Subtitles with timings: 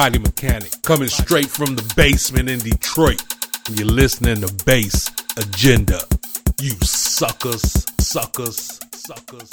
[0.00, 3.22] body mechanic coming straight from the basement in Detroit.
[3.68, 6.00] And you're listening to Bass Agenda.
[6.58, 9.50] You suckers, suckers, suckers.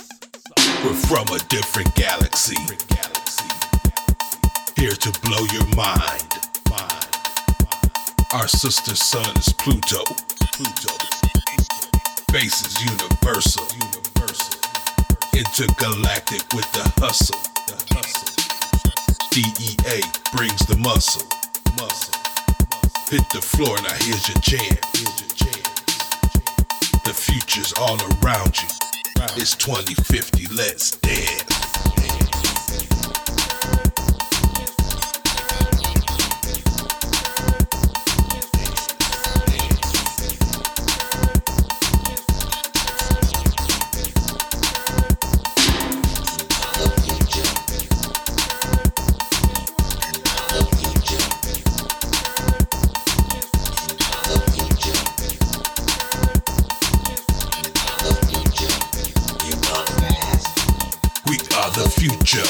[0.85, 2.55] We're from a different galaxy.
[4.77, 6.31] Here to blow your mind.
[8.31, 10.01] Our sister sun is Pluto.
[10.55, 10.93] Pluto.
[12.31, 13.67] Bass is universal.
[13.75, 14.61] Universal.
[15.35, 17.35] Intergalactic with the hustle.
[17.67, 18.36] The hustle.
[19.37, 20.01] DEA
[20.35, 21.21] brings the muscle.
[21.77, 22.11] Muscle.
[23.07, 24.77] Hit the floor, now here's your jam.
[27.05, 28.67] The future's all around you.
[29.39, 31.66] It's 2050, let's dance.
[62.07, 62.47] Future.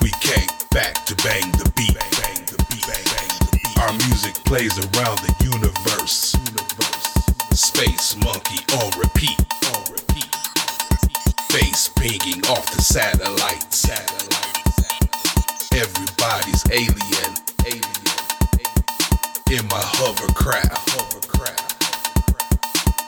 [0.00, 1.96] We came back to bang the beat.
[3.80, 6.36] Our music plays around the universe.
[7.52, 9.40] Space monkey on repeat.
[11.50, 13.64] Face pinging off the satellite.
[15.74, 17.32] Everybody's alien.
[17.66, 18.00] Alien.
[19.50, 20.88] In my hovercraft.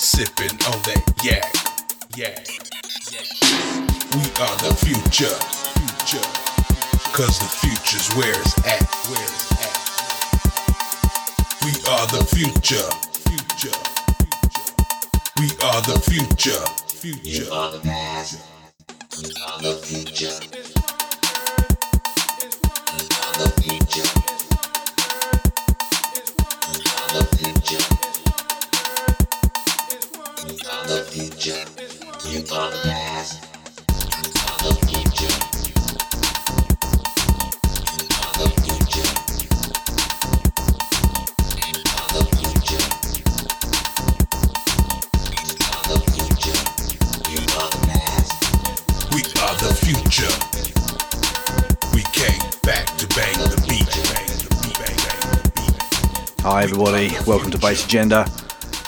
[0.01, 1.53] Sipping on that yak.
[2.17, 2.53] Yak.
[4.15, 5.37] We are the future.
[5.81, 6.27] Future.
[7.13, 8.85] Cause the future's where it's at.
[9.09, 9.73] Where it's at.
[11.65, 12.91] We are the future.
[13.25, 13.73] Future.
[15.41, 16.61] We are the future.
[16.89, 17.45] Future.
[17.45, 18.45] You are the past.
[19.17, 20.37] We are the future.
[22.93, 24.09] We are the future.
[26.69, 27.85] We are the future.
[30.45, 31.65] We are the future.
[32.29, 33.52] You are the past.
[56.45, 57.11] Hi, everybody.
[57.27, 58.27] Welcome to Bass Agenda.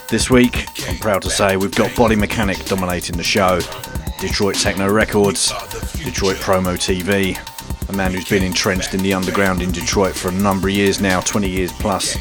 [0.09, 3.61] This week, I'm proud to say we've got Body Mechanic dominating the show,
[4.21, 5.49] Detroit Techno Records,
[6.03, 7.39] Detroit Promo TV,
[7.89, 11.01] a man who's been entrenched in the underground in Detroit for a number of years
[11.01, 12.17] now, 20 years plus.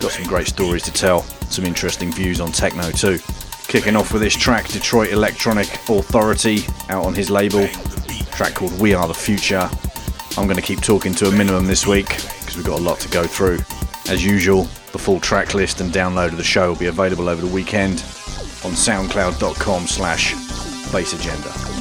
[0.00, 3.18] Got some great stories to tell, some interesting views on techno too.
[3.66, 7.66] Kicking off with this track, Detroit Electronic Authority, out on his label,
[8.32, 9.68] track called We Are the Future.
[10.36, 13.00] I'm going to keep talking to a minimum this week because we've got a lot
[13.00, 13.58] to go through.
[14.08, 17.44] As usual, the full track list and download of the show will be available over
[17.44, 17.98] the weekend
[18.64, 20.47] on soundcloud.com slash
[20.92, 21.52] bassagenda.
[21.76, 21.77] You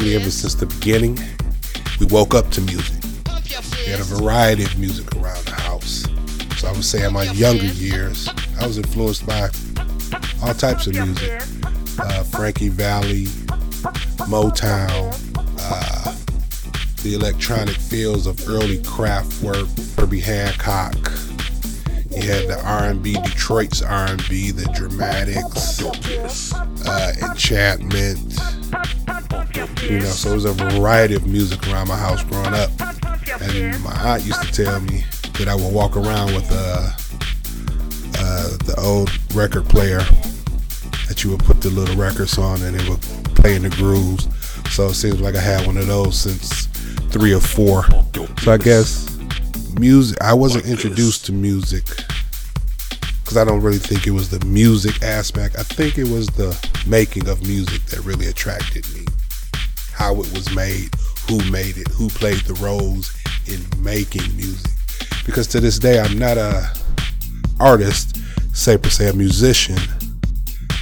[0.00, 1.18] family ever since the beginning.
[1.98, 3.02] We woke up to music.
[3.84, 6.06] We had a variety of music around the house.
[6.58, 9.50] So I would say in my younger years, I was influenced by
[10.42, 11.42] all types of music.
[11.98, 13.26] Uh, Frankie Valli,
[14.26, 15.12] Motown,
[15.58, 16.14] uh,
[17.02, 19.68] the electronic fields of early Kraftwerk,
[19.98, 20.96] Herbie Hancock.
[22.10, 25.82] You had the R&B, Detroit's R&B, the Dramatics,
[26.86, 28.29] uh, Enchantment,
[29.90, 32.70] you know, so it was a variety of music around my house growing up.
[33.42, 35.04] And my aunt used to tell me
[35.38, 36.90] that I would walk around with uh,
[38.18, 40.00] uh, the old record player
[41.08, 43.02] that you would put the little records on and it would
[43.34, 44.28] play in the grooves.
[44.72, 46.66] So it seems like I had one of those since
[47.10, 47.84] three or four.
[48.42, 49.18] So I guess
[49.76, 51.84] music, I wasn't introduced to music
[53.24, 55.58] because I don't really think it was the music aspect.
[55.58, 59.04] I think it was the making of music that really attracted me
[60.00, 60.88] how it was made,
[61.28, 63.14] who made it, who played the roles
[63.46, 64.72] in making music.
[65.26, 66.70] Because to this day, I'm not a
[67.60, 68.16] artist,
[68.56, 69.76] say per se a musician,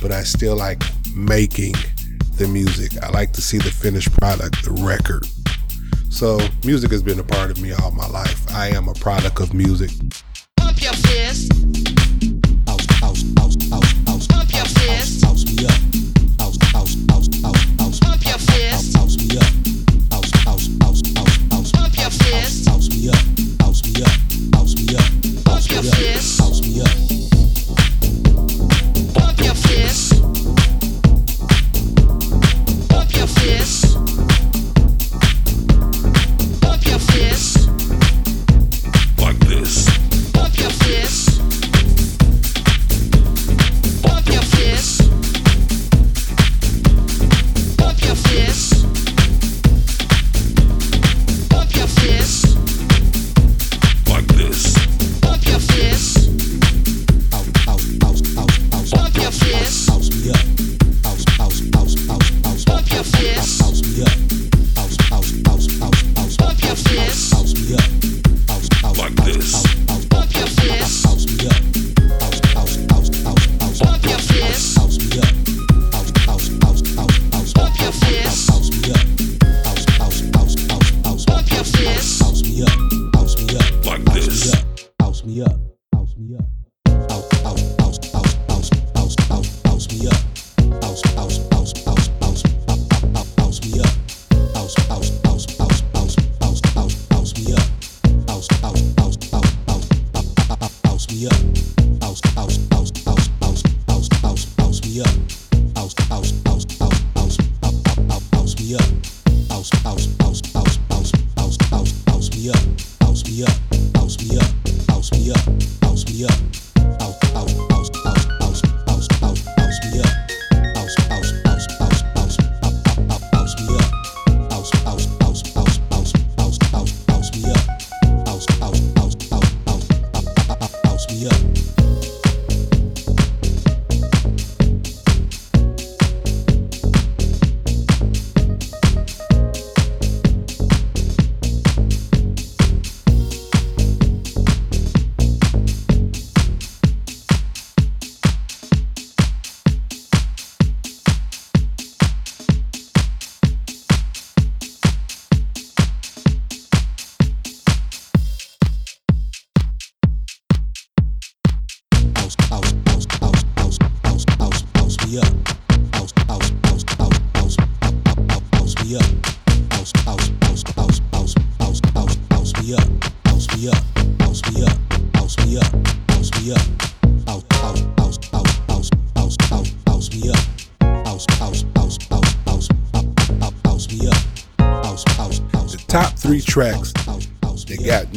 [0.01, 0.85] but I still like
[1.17, 1.75] making
[2.37, 2.93] the music.
[3.03, 5.27] I like to see the finished product, the record.
[6.11, 8.49] So music has been a part of me all my life.
[8.55, 9.91] I am a product of music.
[10.77, 11.58] Your fist.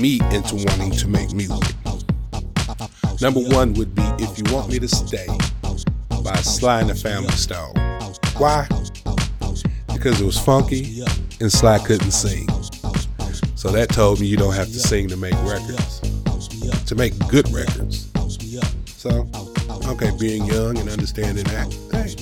[0.02, 1.76] Me into wanting to make music.
[3.22, 5.28] Number one would be If You Want Me to Stay
[6.24, 7.76] by Sly and the Family Stone.
[8.38, 8.68] Why?
[9.94, 11.04] Because it was funky
[11.40, 12.50] and Sly couldn't sing.
[13.56, 16.00] So that told me you don't have to sing to make records,
[16.88, 18.12] to make good records.
[18.88, 19.30] So,
[19.86, 22.16] okay, being young and understanding that, hey,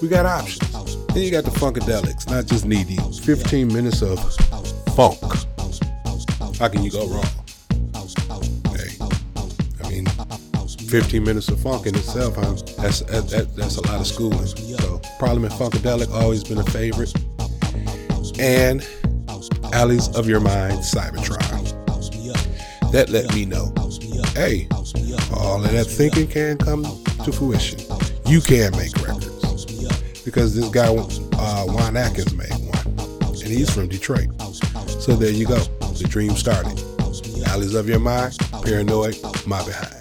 [0.00, 0.96] we got options.
[1.08, 2.96] Then you got the Funkadelics, not just needy.
[3.22, 4.18] 15 minutes of
[4.96, 5.20] funk.
[6.58, 7.24] How can you go wrong?
[8.74, 8.96] Hey,
[9.84, 10.06] I mean,
[10.88, 12.34] 15 minutes of funk in itself?
[12.78, 14.44] That's that, that, that's a lot of schooling.
[14.44, 17.14] So, Parliament Funkadelic always been a favorite.
[18.40, 18.84] And
[19.72, 21.76] Alleys of Your Mind, Cybotron.
[22.90, 23.72] That let me know,
[24.34, 24.66] hey,
[25.32, 26.82] all of that thinking can come
[27.24, 27.78] to fruition.
[28.26, 29.64] You can make records
[30.24, 32.98] because this guy, uh, Juan Atkins, made one,
[33.30, 34.28] and he's from Detroit.
[35.00, 35.62] So there you go.
[35.98, 36.78] The dream started.
[37.48, 39.97] Alleys of Your Mind, Paranoid, My Behind.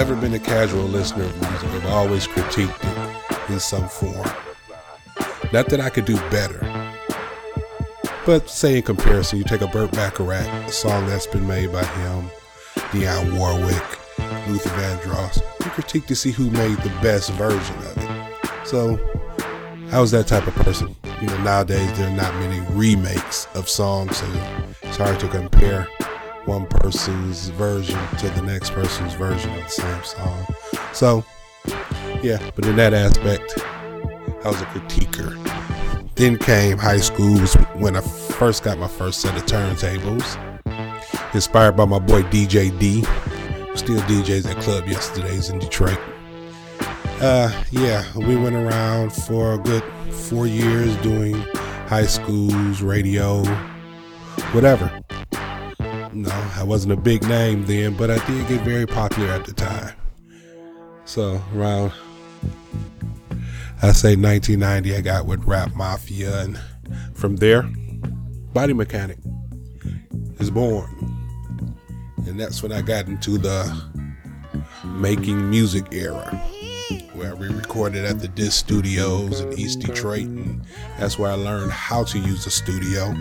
[0.00, 1.68] Never been a casual listener of music.
[1.74, 4.30] I've always critiqued it in some form.
[5.52, 6.58] Not that I could do better,
[8.24, 11.84] but say in comparison, you take a Burt Bacharach, a song that's been made by
[11.84, 12.30] him,
[12.92, 18.66] Dionne Warwick, Luther Vandross, you critique to see who made the best version of it.
[18.66, 18.98] So
[19.92, 20.96] I was that type of person.
[21.20, 24.26] You know, nowadays there are not many remakes of songs, so
[24.82, 25.86] it's hard to compare
[26.46, 30.46] one person's version to the next person's version of the same song.
[30.92, 31.24] So,
[32.22, 33.58] yeah, but in that aspect,
[34.44, 35.36] I was a critiquer.
[36.14, 37.38] Then came high school
[37.78, 40.38] when I first got my first set of turntables.
[41.34, 43.02] Inspired by my boy DJ D,
[43.76, 45.98] still DJs at Club Yesterdays in Detroit.
[47.20, 51.34] Uh, yeah, we went around for a good four years doing
[51.86, 53.44] high schools, radio,
[54.52, 54.90] whatever.
[56.12, 59.52] No, I wasn't a big name then, but I did get very popular at the
[59.52, 59.94] time.
[61.04, 61.92] So around,
[63.82, 66.58] I say 1990, I got with Rap Mafia, and
[67.14, 67.62] from there,
[68.52, 69.18] Body Mechanic
[70.40, 70.88] is born,
[72.26, 73.72] and that's when I got into the
[74.84, 76.26] making music era,
[77.14, 80.64] where we recorded at the Disc Studios in East Detroit, and
[80.98, 83.14] that's where I learned how to use a studio.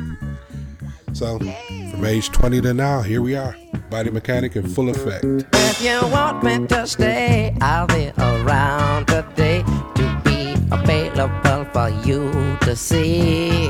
[1.13, 3.55] So from age 20 to now, here we are.
[3.89, 5.25] Body mechanic in full effect.
[5.25, 9.63] If you want me to stay, I'll be around today
[9.95, 13.69] to be available for you to see.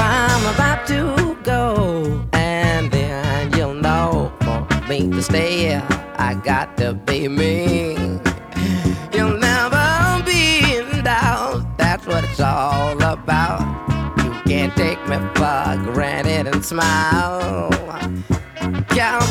[0.00, 5.76] I'm about to go, and then you'll know for me to stay.
[5.76, 7.97] I got to be me.
[14.68, 17.70] Can't take me for granted and smile.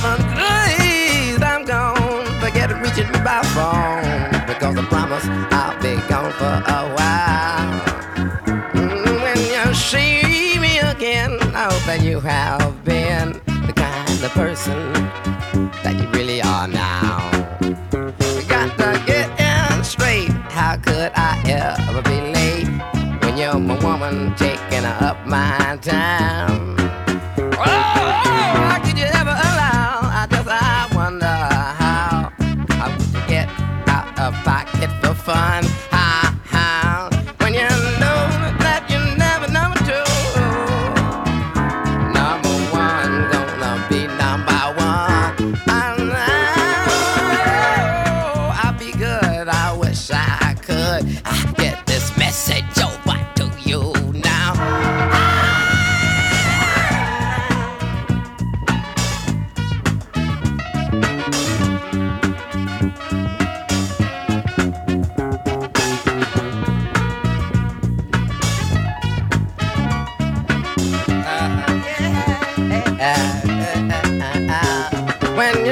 [0.04, 2.26] On days I'm gone.
[2.40, 7.82] Forget reaching me by phone because I promise I'll be gone for a while.
[8.74, 12.67] Mm, When you see me again, I hope that you have
[25.28, 26.17] my time?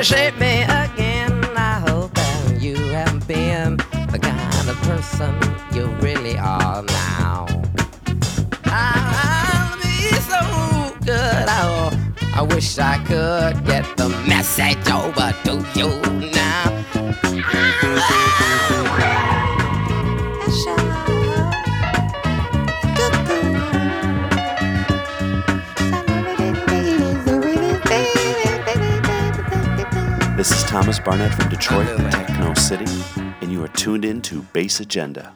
[0.05, 3.77] Shape me again, I hope that you have been
[4.11, 5.33] the kind of person
[5.73, 7.47] you really are now.
[8.65, 11.47] I'll be so good.
[12.35, 16.34] I, wish I could get the message over to you
[30.75, 32.85] Thomas Barnett from Detroit, Techno City,
[33.39, 35.33] and you are tuned in to Bass Agenda.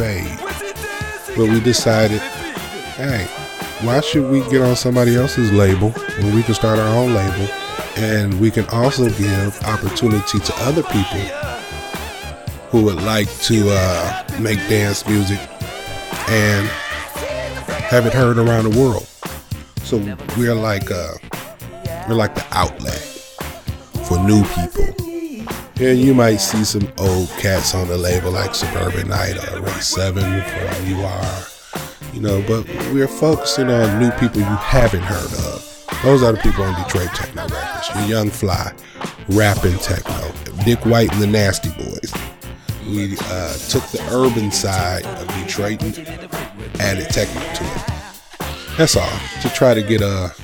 [0.00, 2.20] But we decided,
[2.96, 3.26] hey,
[3.82, 7.46] why should we get on somebody else's label when we can start our own label?
[7.96, 11.20] And we can also give opportunity to other people
[12.70, 15.38] who would like to uh, make dance music
[16.30, 16.66] and
[17.90, 19.06] have it heard around the world.
[19.82, 19.98] So
[20.38, 21.12] we're like uh,
[22.08, 23.00] we're like the outlet
[24.08, 24.79] for new people.
[25.80, 29.80] And you might see some old cats on the label like Suburban Knight or Ray
[29.80, 31.46] 7 from UR,
[32.12, 35.86] you know, but we're focusing on new people you haven't heard of.
[36.02, 37.88] Those are the people on Detroit Techno Records.
[37.94, 38.74] Your young fly,
[39.30, 40.30] rapping techno.
[40.66, 42.12] Dick White and the Nasty Boys.
[42.86, 45.96] We uh, took the urban side of Detroit and
[46.78, 48.76] added techno to it.
[48.76, 49.18] That's all.
[49.40, 50.34] To try to get a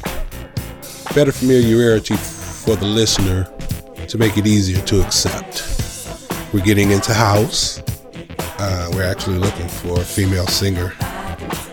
[1.15, 3.47] better familiarity for the listener
[4.09, 5.65] to make it easier to accept.
[6.53, 7.83] We're getting into house.
[8.59, 10.93] Uh, we're actually looking for a female singer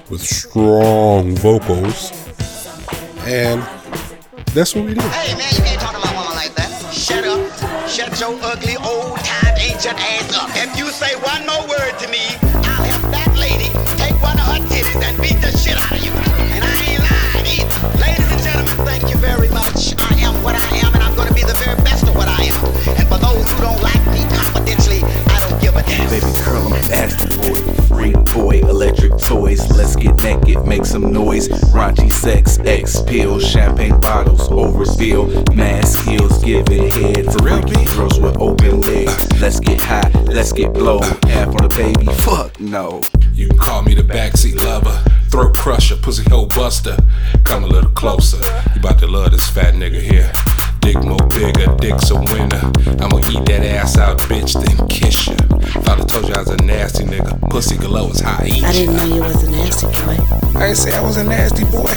[0.10, 2.12] with strong vocals.
[3.26, 3.62] And
[4.54, 5.02] that's what we do.
[5.02, 6.70] Hey man, you can't talk to my woman like that.
[6.94, 7.90] Shut up.
[7.90, 10.50] Shut your ugly old time ancient ass up.
[10.56, 12.26] If you say one more word to me,
[12.66, 16.04] I'll have that lady take one of her titties and beat the shit out of
[16.04, 16.12] you.
[16.54, 17.98] And I ain't lying either.
[18.02, 19.96] Ladies and gentlemen, thank you very much.
[20.00, 20.93] I am what I am,
[21.46, 22.66] the very best of what I am.
[22.98, 26.10] And for those who don't like me confidentially, I don't give a damn.
[26.10, 27.74] Baby girl, I'm a nasty boy.
[27.88, 29.70] Freak boy, electric toys.
[29.72, 31.50] Let's get naked, make some noise.
[31.74, 35.56] Raunchy sex, X pills, champagne bottles, overspill.
[35.56, 37.32] Mass skills, giving head.
[37.32, 37.62] For real
[37.96, 39.42] girls with open legs.
[39.42, 41.00] Let's get high, let's get blow.
[41.02, 43.02] Half on the baby, fuck no.
[43.34, 46.98] You can call me the backseat lover, throat crusher, pussy hole buster.
[47.44, 48.38] Come a little closer.
[48.74, 50.32] You about to love this fat nigga here.
[50.84, 52.93] Dick more bigger, dick's a winner.
[53.04, 55.36] I'ma eat that ass out, bitch, then kiss ya.
[55.84, 57.50] Thought I told you I was a nasty nigga.
[57.50, 60.18] Pussy galore is how I eat I didn't know you was a nasty boy.
[60.58, 61.92] I ain't say I was a nasty boy.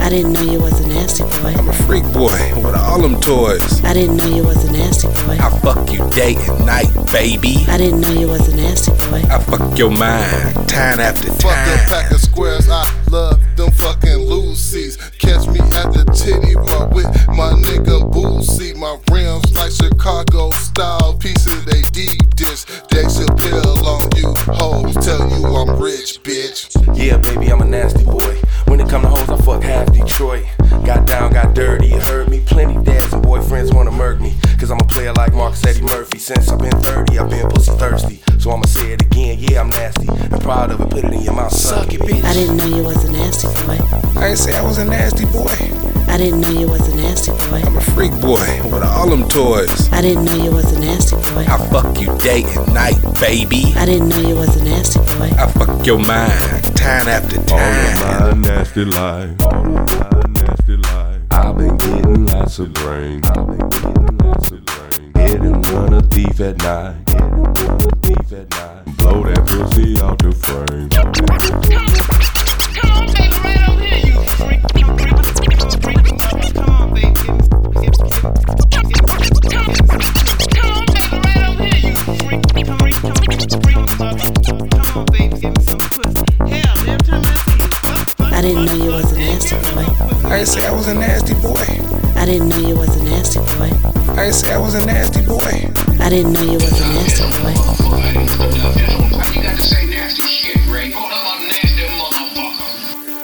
[0.00, 1.52] I didn't know you was a nasty boy.
[1.58, 3.84] I'm a freak boy with all them toys.
[3.84, 5.36] I didn't know you was a nasty boy.
[5.40, 7.64] I fuck you day and night, baby.
[7.68, 9.22] I didn't know you was a nasty boy.
[9.28, 11.36] I fuck your mind, time after time.
[11.36, 11.88] Fuck a time.
[11.88, 14.96] pack of squares, I love them fucking Lucy's.
[15.18, 18.76] Catch me at the titty bar with my nigga Boosie.
[18.76, 22.64] My rims like Chicago style pieces, they deep dish.
[22.90, 24.94] They Chappelle on you, hoes.
[25.04, 26.74] Tell you I'm rich, bitch.
[26.96, 28.40] Yeah, baby, I'm a nasty boy.
[28.66, 30.44] When it come to hoes, I fuck half Detroit.
[30.84, 32.40] Got down, got dirty, you heard me.
[32.46, 34.34] Plenty dads and boyfriends wanna murk me.
[34.58, 36.18] Cause I'm a player like Marcus Eddie Murphy.
[36.18, 38.22] Since I've been 30, I've been pussy thirsty.
[38.38, 40.08] So I'ma say it again, yeah, I'm nasty.
[40.08, 42.24] I'm proud of it, put it in your mouth, suck it, bitch.
[42.24, 44.20] I didn't know you was a nasty boy.
[44.20, 45.95] I ain't say I was a nasty boy.
[46.08, 47.62] I didn't know you was a nasty boy.
[47.64, 49.92] I'm a freak boy with all them toys.
[49.92, 51.44] I didn't know you was a nasty boy.
[51.48, 53.74] I fuck you day and night, baby.
[53.76, 55.30] I didn't know you was a nasty boy.
[55.36, 58.22] I fuck your mind, time after time.
[58.22, 61.20] All of my nasty life, all of my nasty life.
[61.30, 63.20] I've been getting lots of brain.
[63.26, 65.12] I've been getting lots of brain.
[65.16, 66.96] Hit and run a thief at night.
[67.08, 68.96] Hit and run a thief at night.
[68.96, 70.88] Blow that pussy out the frame.
[70.92, 72.84] I didn't know you was a nasty boy.
[72.86, 73.46] I ain't say I was a nasty boy.
[73.46, 75.15] I didn't know you was a nasty boy.
[75.66, 75.68] I
[88.42, 89.56] didn't know you was a nasty
[94.30, 94.94] say I was a nasty
[95.26, 95.72] boy.
[96.00, 97.56] I didn't know you was a nasty boy.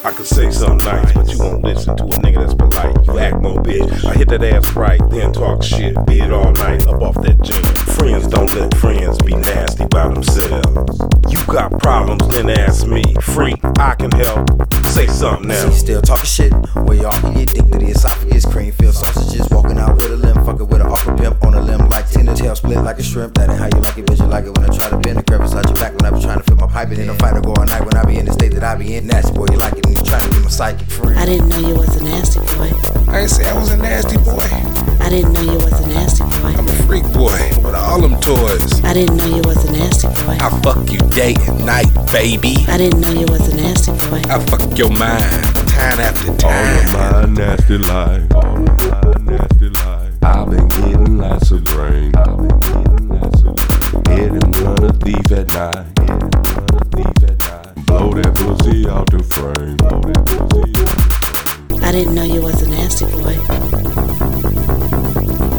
[0.04, 3.06] I could say something nice, but you won't listen to a nigga that's polite.
[3.06, 4.04] You act more bitch.
[4.04, 5.94] I hit that ass right, then talk shit.
[6.06, 7.62] Be it all night up off that gin.
[7.94, 10.98] Friends don't let friends be nasty by themselves.
[11.30, 13.14] You got problems, then ask me.
[13.20, 14.50] Freak, I can help.
[14.86, 15.70] Say something now.
[15.70, 16.52] See, still talking shit.
[16.74, 19.48] Where y'all eat dick to the esophagus, cream filled sausages.
[19.50, 22.34] Walking out with a limb, fucking with an awkward pimp on a limb like Tina
[22.34, 23.34] tail split like a shrimp.
[23.34, 24.18] That ain't how you like it, bitch.
[24.18, 26.16] You like it when I try to bend the crevice out your back when I
[26.16, 26.88] be trying to fit my pipe.
[26.90, 28.64] And in a fight or go all night when I be in the state that
[28.64, 29.06] I be in.
[29.06, 31.18] Nasty boy, you like it and you trying to be my psychic friend.
[31.18, 32.70] I didn't know you was a nasty boy.
[33.10, 34.48] I ain't say I was a nasty boy.
[35.00, 36.54] I didn't know you was a nasty boy.
[36.56, 38.82] I'm a freak boy with all them toys.
[38.84, 40.38] I didn't know you was a nasty boy.
[40.40, 42.56] I fuck you day and night, baby.
[42.68, 44.22] I didn't know you was a nasty boy.
[44.28, 45.22] I fuck your mind,
[45.68, 46.86] time after time.
[46.96, 50.12] All of my nasty life, all of my nasty life.
[50.22, 52.14] I've been getting lots of brain.
[52.16, 53.56] I've been getting lots of
[54.04, 54.18] brain.
[54.18, 55.86] Hit and run a thief at night.
[55.98, 57.31] Hit and run a thief at night.
[57.92, 59.76] Blow that pussy out the frame.
[59.76, 60.56] Blow pussy out the
[61.68, 61.84] frame.
[61.84, 63.36] I didn't know you was a nasty boy.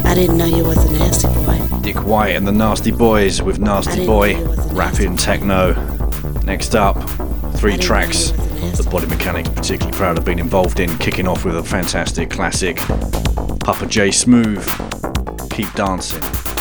[0.10, 1.82] I didn't know you was a nasty boy.
[1.82, 5.74] Dick White and the Nasty Boys with Nasty Boy, know you rapping techno.
[6.44, 6.98] Next up,
[7.56, 11.64] three tracks that Body Mechanics particularly proud of being involved in, kicking off with a
[11.64, 12.78] fantastic classic,
[13.60, 14.66] Papa J Smooth,
[15.50, 16.53] Keep Dancing.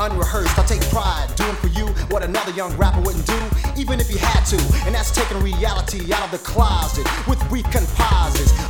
[0.00, 0.58] Unrehearsed.
[0.58, 3.38] I take pride doing for you what another young rapper wouldn't do,
[3.80, 4.60] even if he had to.
[4.84, 7.66] And that's taking reality out of the closet with brief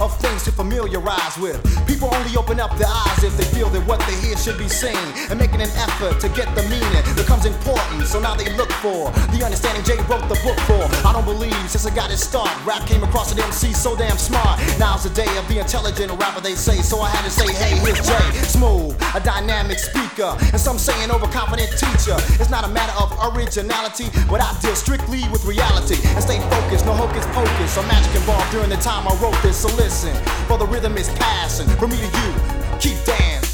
[0.00, 1.60] of things to familiarize with.
[1.86, 4.68] People only open up their eyes if they feel that what they hear should be
[4.68, 4.96] seen,
[5.28, 8.06] and making an effort to get the meaning becomes important.
[8.06, 10.80] So now they look for the understanding Jay wrote the book for.
[11.06, 14.16] I don't believe since I got it start, rap came across an MC so damn
[14.16, 14.58] smart.
[14.78, 16.80] Now's the day of the intelligent rapper, they say.
[16.80, 18.26] So I had to say, hey, here's Jay.
[18.48, 22.16] Smooth, a dynamic speaker, and some say an overconfident teacher.
[22.40, 26.84] It's not a matter of originality, but I deal strictly with reality and stay focused.
[26.86, 29.56] No hocus pocus or magic involved during the time I wrote this.
[29.56, 30.14] So listen,
[30.46, 32.34] for the rhythm is passing from me to you.
[32.78, 33.52] Keep dance.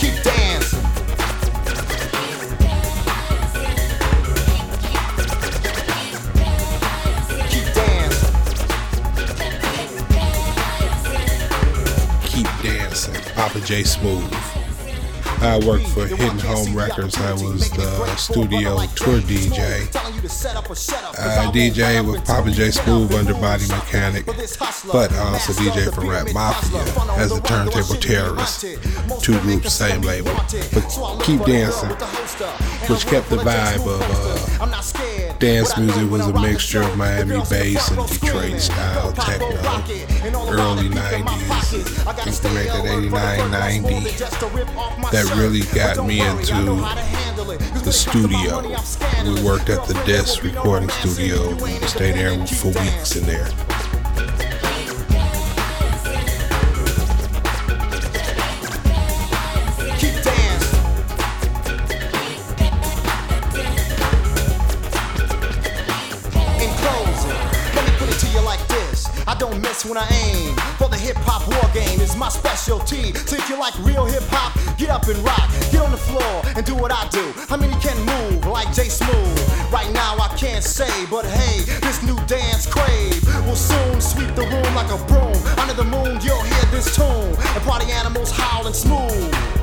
[0.00, 0.82] Keep dancing.
[7.48, 8.28] Keep dancing.
[12.24, 13.14] Keep dancing.
[13.34, 14.47] Papa J Smooth.
[15.40, 17.16] I worked for Hidden Home Records.
[17.16, 19.88] I was the studio tour DJ.
[21.16, 26.32] I DJ with Papa J Smooth under Body Mechanic, but I also DJ for Rap
[26.34, 26.80] Mafia
[27.16, 28.64] as a turntable terrorist.
[29.22, 30.32] Two groups, same label.
[30.72, 31.90] But Keep Dancing,
[32.88, 34.64] which kept the vibe of uh,
[35.38, 39.46] dance music, was a mixture of Miami bass and Detroit style techno,
[40.50, 42.06] early 90s.
[42.06, 44.10] I think they made that 89, 90.
[45.10, 46.76] That really got me into
[47.84, 48.62] the studio.
[49.24, 51.54] We worked at the Desk recording studio.
[51.62, 53.48] We stayed there for weeks in there.
[69.84, 70.56] I when I aim.
[70.78, 73.12] For the hip hop war game is my specialty.
[73.14, 75.50] So if you like real hip hop, get up and rock.
[75.70, 77.32] Get on the floor and do what I do.
[77.48, 79.38] How many can move like J Smooth?
[79.70, 84.42] Right now I can't say, but hey, this new dance crave will soon sweep the
[84.42, 85.36] room like a broom.
[85.58, 87.34] Under the moon, you'll hear this tune.
[87.54, 89.57] And party animals howling smooth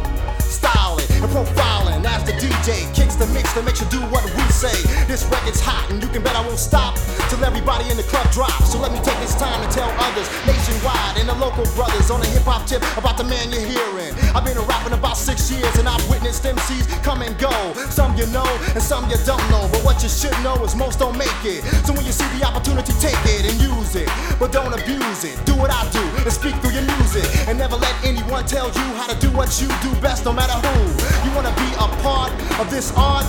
[1.36, 4.72] profiling as the DJ kicks the mix that makes you do what we say.
[5.04, 6.96] This record's hot and you can bet I won't stop
[7.28, 8.72] till everybody in the club drops.
[8.72, 12.24] So let me take this time to tell others nationwide and the local brothers on
[12.24, 14.16] a hip hop tip about the man you're hearing.
[14.32, 17.52] I've been rapping about six years and I've witnessed MCs come and go.
[17.92, 21.04] Some you know and some you don't know, but what you should know is most
[21.04, 21.68] don't make it.
[21.84, 24.08] So when you see the opportunity, take it and use it,
[24.40, 25.36] but don't abuse it.
[25.44, 28.88] Do what I do and speak through your music and never let anyone tell you
[28.96, 31.25] how to do what you do best, no matter who.
[31.26, 33.26] You wanna be a part of this art?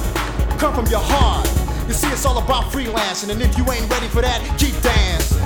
[0.59, 1.49] Come from your heart.
[1.89, 5.46] You see, it's all about freelancing, and if you ain't ready for that, keep dancing.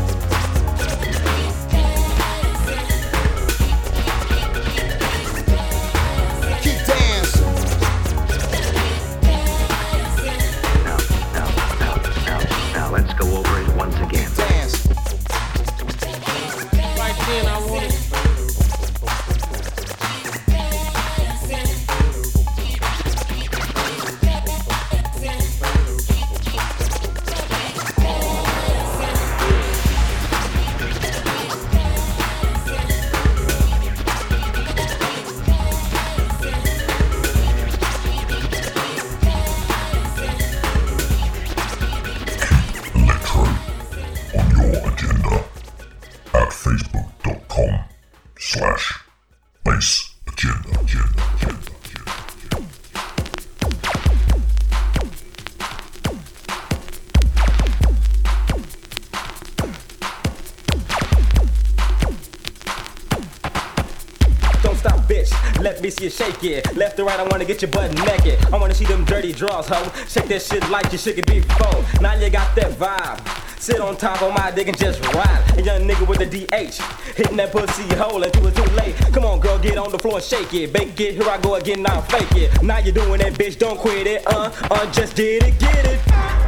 [65.71, 66.77] Let me see you shake it.
[66.77, 68.45] Left to right, I wanna get your butt naked.
[68.53, 69.81] I wanna see them dirty draws, ho.
[70.09, 71.85] Shake that shit like you shook it before.
[72.03, 73.61] Now you got that vibe.
[73.61, 75.45] Sit on top of my dick and just ride.
[75.57, 76.83] A young nigga with a DH.
[77.17, 78.97] Hitting that pussy hole until it's too late.
[79.13, 80.73] Come on, girl, get on the floor and shake it.
[80.73, 82.63] Bake it, here I go again, now fake it.
[82.65, 84.27] Now you're doing that, bitch, don't quit it.
[84.27, 86.40] Uh, uh, just get it, get it.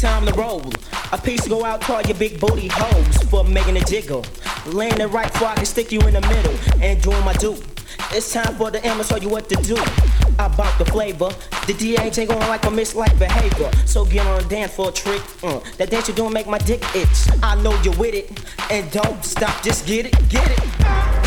[0.00, 0.62] Time to roll.
[1.12, 4.24] A piece to go out to all your big booty hoes for making a jiggle.
[4.66, 7.56] Laying it right so I can stick you in the middle and doing my do.
[8.12, 9.76] It's time for the I'ma show you what to do.
[10.38, 11.28] About the flavor,
[11.66, 13.70] the DA ain't going like a mislike behavior.
[13.84, 15.22] So get on the dance for a trick.
[15.42, 17.28] Uh, that dance you doing make my dick itch.
[17.42, 18.30] I know you're with it,
[18.70, 19.62] and don't stop.
[19.62, 21.19] Just get it, get it.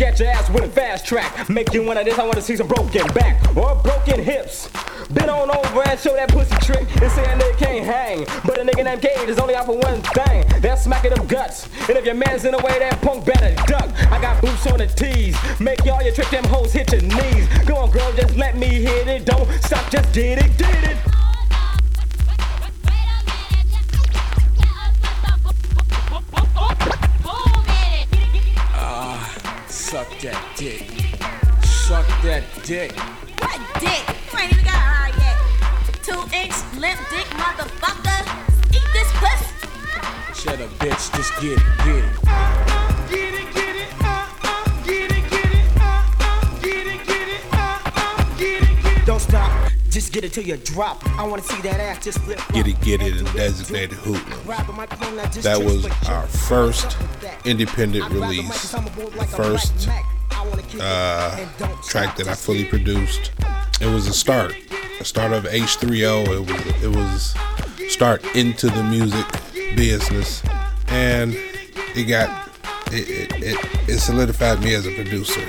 [0.00, 1.48] At your ass with a fast track.
[1.48, 4.68] Make you one of this, I wanna see some broken back or broken hips.
[5.12, 8.24] Been on over and show that pussy trick and say a nigga can't hang.
[8.44, 10.44] But a nigga named Cade is only out for one thing.
[10.60, 11.68] That's smacking them guts.
[11.88, 13.90] And if your man's in the way, that punk better duck.
[14.12, 15.36] I got boots on the tees.
[15.60, 17.48] Make y'all your trick them hoes hit your knees.
[17.66, 19.24] Go on, girl, just let me hit it.
[19.24, 21.07] Don't stop, just get it, get it.
[29.88, 30.84] Suck that dick.
[31.64, 32.92] Suck that dick.
[33.40, 34.04] What dick?
[34.30, 35.36] You ain't even got hard yet.
[36.04, 38.20] Two inch limp dick motherfucker.
[38.68, 39.48] Eat this pussy.
[40.38, 41.10] Shut up, bitch.
[41.16, 42.20] Just get it, get it.
[42.68, 43.57] Don't
[50.08, 51.06] just get it till you drop.
[51.18, 52.40] I wanna see that ass just flip.
[52.52, 54.46] Get it, get it, and designated hoodlum.
[55.42, 56.96] That was our first
[57.44, 59.88] independent release, the first
[60.80, 61.46] uh,
[61.82, 63.32] track that I fully produced.
[63.82, 64.56] It was a start,
[64.98, 66.26] a start of H3O.
[66.26, 69.26] It was, it was start into the music
[69.76, 70.42] business,
[70.88, 71.34] and
[71.94, 72.50] it got
[72.92, 75.46] it, it, it, it solidified me as a producer.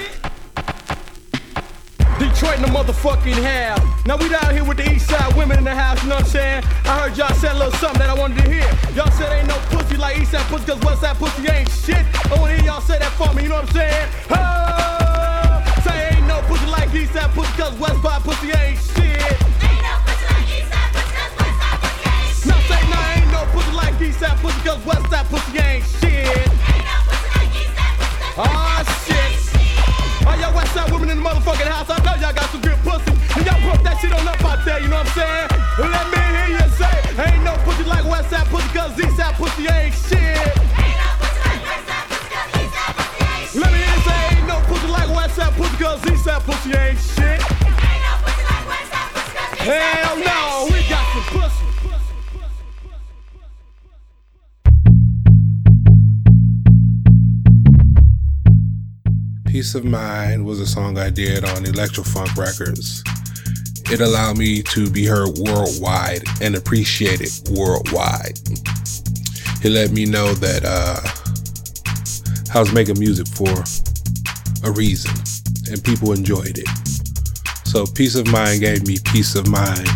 [2.40, 3.84] Detroit in the motherfucking house.
[4.06, 6.24] Now we down here with the east side women in the house, you know what
[6.24, 6.64] I'm saying?
[6.86, 8.64] I heard y'all say a little something that I wanted to hear.
[8.96, 12.00] Y'all said ain't no pussy like east side pussy, cause west side pussy ain't shit.
[12.32, 14.08] I wanna hear y'all say that for me, you know what I'm saying?
[14.32, 19.20] Oh, say ain't no pussy like east side pussy, cause west side pussy ain't shit.
[19.20, 22.48] Ain't no pussy like East Side pussy, cause West Side pussy ain't shit.
[22.48, 25.84] Now say no, ain't no pussy like east side pussy, cause west side pussy ain't
[25.84, 26.48] shit.
[28.40, 28.40] Oh shit.
[28.40, 29.19] All y'all west side
[30.88, 33.12] women in the motherfucking house, I know y'all got some good pussy.
[33.36, 35.48] And y'all pump that shit on up out there, you know what I'm saying?
[35.80, 39.36] Let me hear you say, ain't no pussy like west side pussy, cause east side
[39.36, 40.56] pussy ain't shit.
[43.56, 46.44] Let me hear you say, ain't no pussy like west side pussy, cause east side
[46.44, 47.40] pussy ain't shit.
[49.60, 50.59] Hell no, we got some
[59.60, 63.04] Peace of Mind was a song I did on Electrofunk Records.
[63.92, 68.40] It allowed me to be heard worldwide and appreciated worldwide.
[69.62, 71.02] It let me know that uh,
[72.56, 73.52] I was making music for
[74.66, 75.12] a reason
[75.70, 76.70] and people enjoyed it.
[77.66, 79.90] So Peace of Mind gave me peace of mind.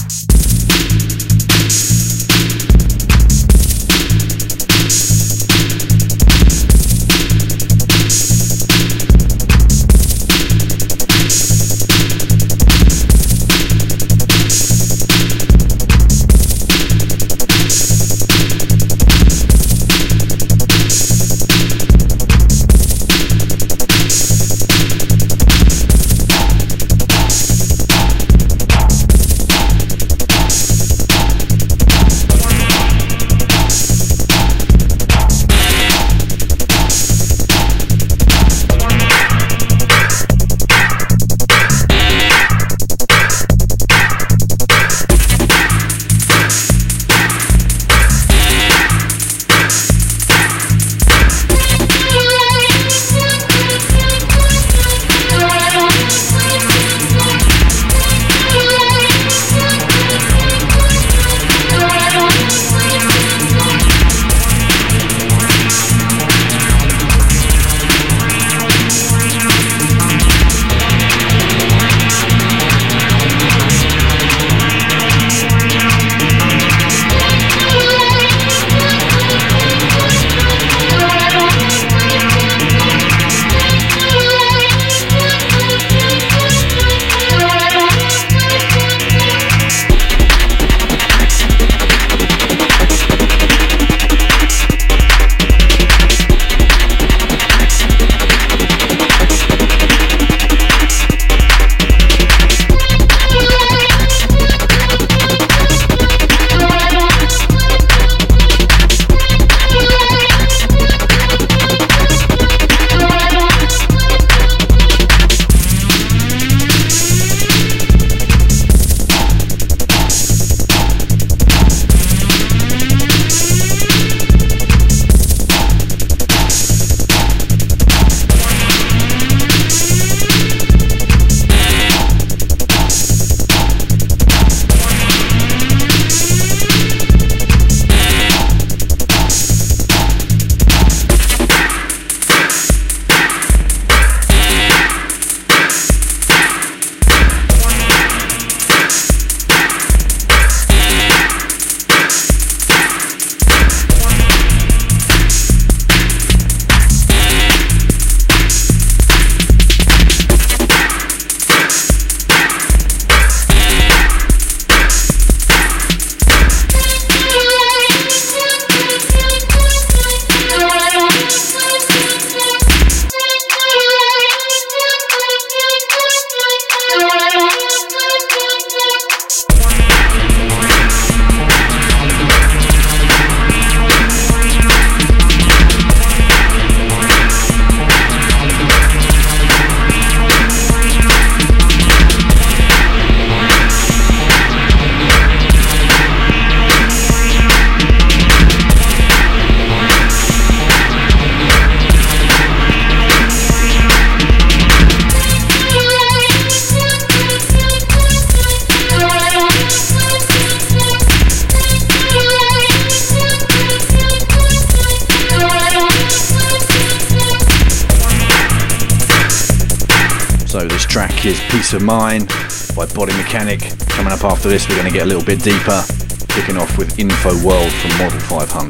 [220.54, 222.28] So this track is Peace of Mind
[222.76, 223.62] by Body Mechanic.
[223.90, 225.84] Coming up after this, we're going to get a little bit deeper,
[226.30, 228.70] kicking off with Info World from Model 500.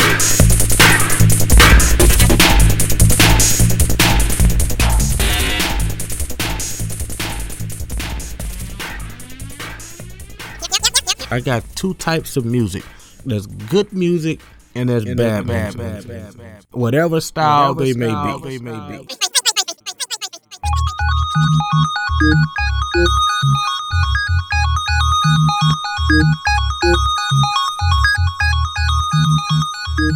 [11.34, 12.86] I got two types of music.
[13.26, 14.40] There's good music
[14.74, 16.08] and there's And bad, there's music.
[16.08, 16.66] bad, bad, bad.
[16.72, 19.08] Whatever style, Whatever they, style may they may be.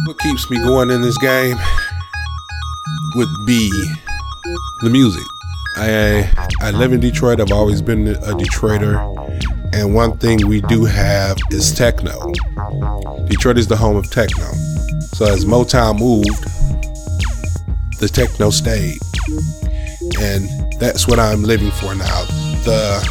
[0.06, 1.56] What keeps me going in this game
[3.16, 3.68] would be
[4.80, 5.24] the music.
[5.76, 7.40] I I live in Detroit.
[7.40, 8.98] I've always been a Detroiter,
[9.72, 12.32] and one thing we do have is techno.
[13.26, 14.46] Detroit is the home of techno.
[15.14, 16.44] So as Motown moved,
[17.98, 18.98] the techno stayed,
[20.20, 20.48] and
[20.78, 22.24] that's what I'm living for now.
[22.64, 23.02] The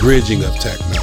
[0.00, 1.00] bridging of techno.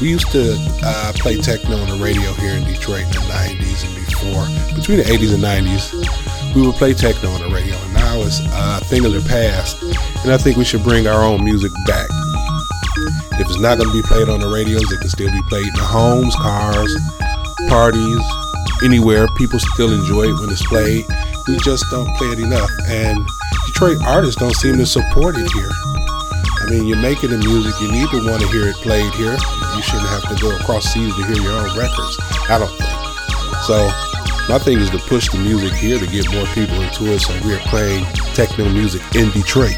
[0.00, 3.86] We used to uh, play techno on the radio here in Detroit in the 90s
[3.86, 4.46] and before.
[4.74, 8.40] Between the 80s and 90s, we would play techno on the radio, and now it's
[8.40, 9.80] a thing of the past.
[10.24, 12.08] And I think we should bring our own music back.
[13.38, 15.66] If it's not going to be played on the radios, it can still be played
[15.66, 16.92] in the homes, cars,
[17.68, 18.22] parties,
[18.84, 19.26] anywhere.
[19.38, 21.04] People still enjoy it when it's played.
[21.48, 22.70] We just don't play it enough.
[22.88, 23.26] And
[23.72, 25.70] Detroit artists don't seem to support it here.
[26.60, 29.32] I mean, you're making the music, you need to want to hear it played here.
[29.32, 32.16] You shouldn't have to go across seas to hear your own records.
[32.50, 32.92] I don't think.
[33.64, 33.88] So,
[34.46, 37.32] my thing is to push the music here to get more people into it so
[37.44, 38.04] we're playing
[38.34, 39.74] techno music in Detroit.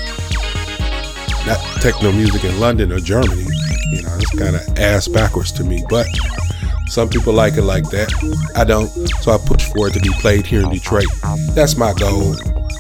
[1.47, 3.47] Not techno music in London or Germany.
[3.91, 5.85] You know, it's kind of ass backwards to me.
[5.89, 6.09] But
[6.89, 8.11] some people like it like that.
[8.57, 8.89] I don't.
[9.23, 11.07] So I push for it to be played here in Detroit.
[11.55, 12.35] That's my goal.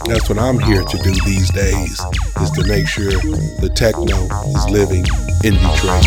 [0.07, 1.98] That's what I'm here to do these days
[2.40, 5.05] is to make sure the techno is living
[5.42, 6.05] in Detroit.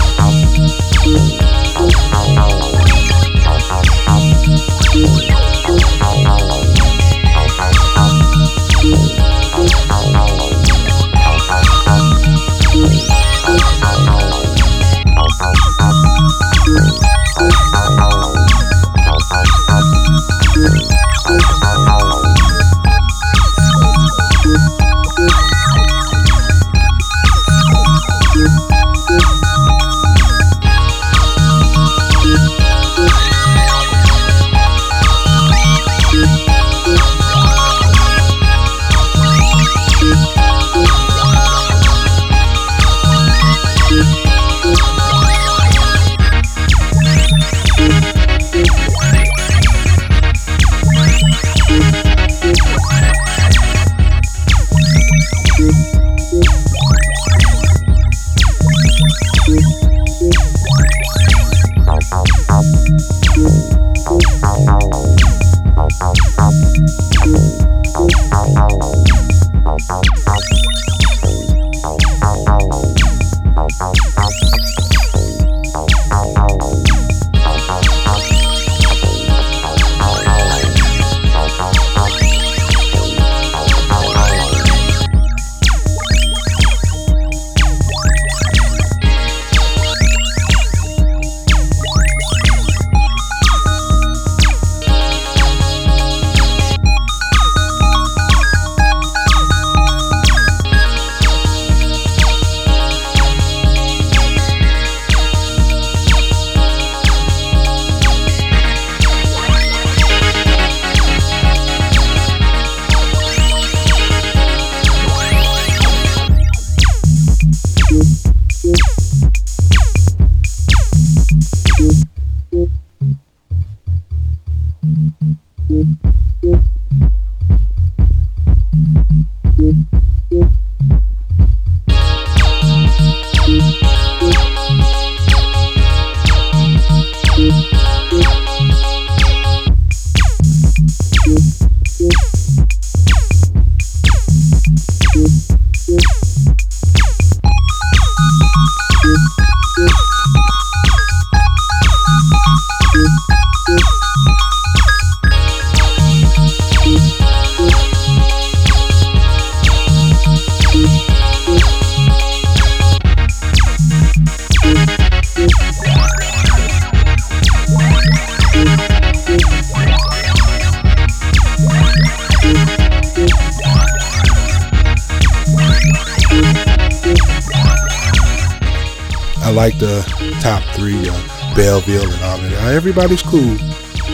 [182.97, 183.53] Everybody's cool,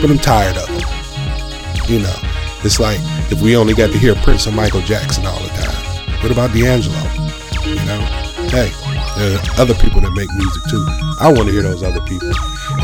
[0.02, 0.84] but I'm tired of them.
[1.88, 2.16] You know,
[2.68, 3.00] it's like
[3.32, 6.20] if we only got to hear Prince and Michael Jackson all the time.
[6.20, 7.00] What about D'Angelo?
[7.64, 8.04] You know,
[8.52, 8.68] hey,
[9.16, 10.84] there are other people that make music too.
[11.16, 12.28] I want to hear those other people,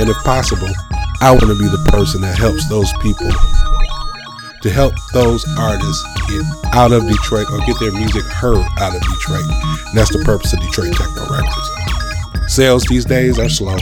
[0.00, 0.72] and if possible,
[1.20, 6.00] I want to be the person that helps those people to help those artists
[6.32, 6.40] get
[6.72, 9.44] out of Detroit or get their music heard out of Detroit.
[9.92, 11.68] And that's the purpose of Detroit Techno Records.
[12.48, 13.76] Sales these days are slow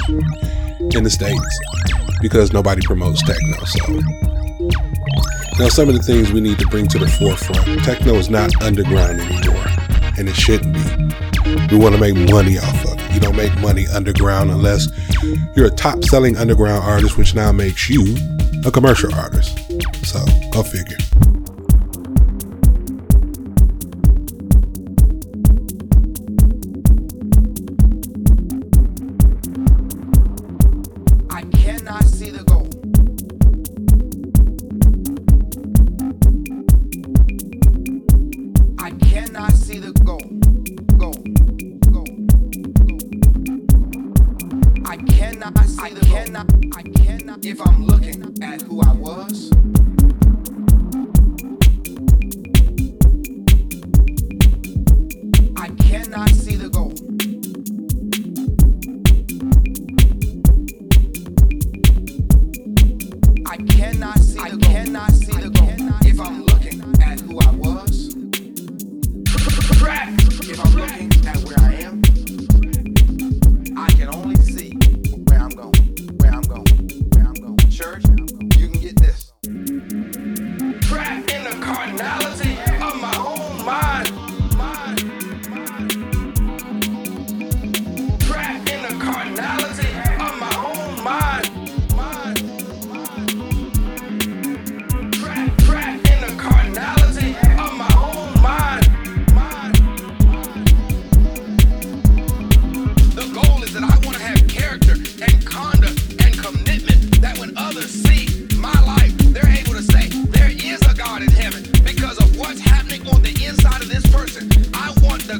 [0.90, 1.58] in the States
[2.20, 3.64] because nobody promotes techno.
[3.64, 3.94] So
[5.58, 7.84] now some of the things we need to bring to the forefront.
[7.84, 9.66] Techno is not underground anymore,
[10.16, 11.74] and it shouldn't be.
[11.74, 13.14] We want to make money off of it.
[13.14, 14.88] You don't make money underground unless
[15.56, 18.16] you're a top selling underground artist, which now makes you
[18.64, 19.58] a commercial artist.
[20.04, 20.98] So go figure.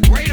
[0.05, 0.28] I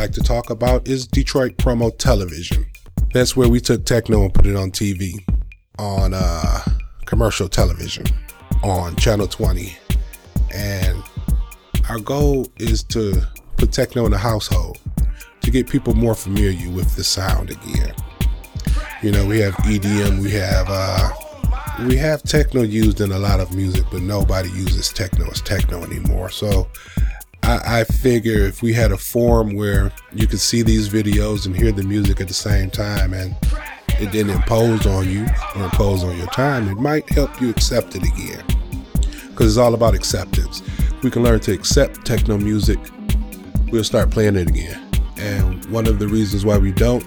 [0.00, 2.64] like to talk about is Detroit Promo Television.
[3.12, 5.22] That's where we took techno and put it on TV,
[5.78, 6.60] on uh,
[7.04, 8.06] commercial television,
[8.62, 9.76] on Channel 20.
[10.54, 11.02] And
[11.90, 13.20] our goal is to
[13.58, 14.78] put techno in the household,
[15.42, 17.94] to get people more familiar with the sound again.
[19.02, 21.10] You know, we have EDM, we have uh,
[21.86, 25.84] we have techno used in a lot of music, but nobody uses techno as techno
[25.84, 26.30] anymore.
[26.30, 26.68] So
[27.50, 31.56] I, I figure if we had a forum where you could see these videos and
[31.56, 33.34] hear the music at the same time and
[33.98, 35.26] it didn't impose on you
[35.56, 38.44] or impose on your time, it might help you accept it again.
[39.30, 40.62] Because it's all about acceptance.
[41.02, 42.78] We can learn to accept techno music,
[43.72, 44.88] we'll start playing it again.
[45.16, 47.04] And one of the reasons why we don't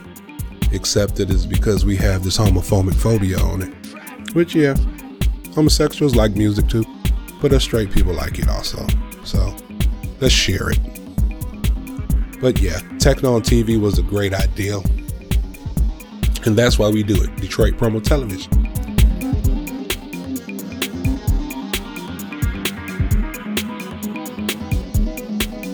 [0.73, 4.35] accept it is because we have this homophobic phobia on it.
[4.35, 4.75] Which, yeah,
[5.55, 6.83] homosexuals like music too,
[7.41, 8.85] but us straight people like it also.
[10.23, 10.79] Let's share it.
[12.39, 14.77] But yeah, techno on TV was a great idea.
[16.45, 18.49] And that's why we do it Detroit Promo Television.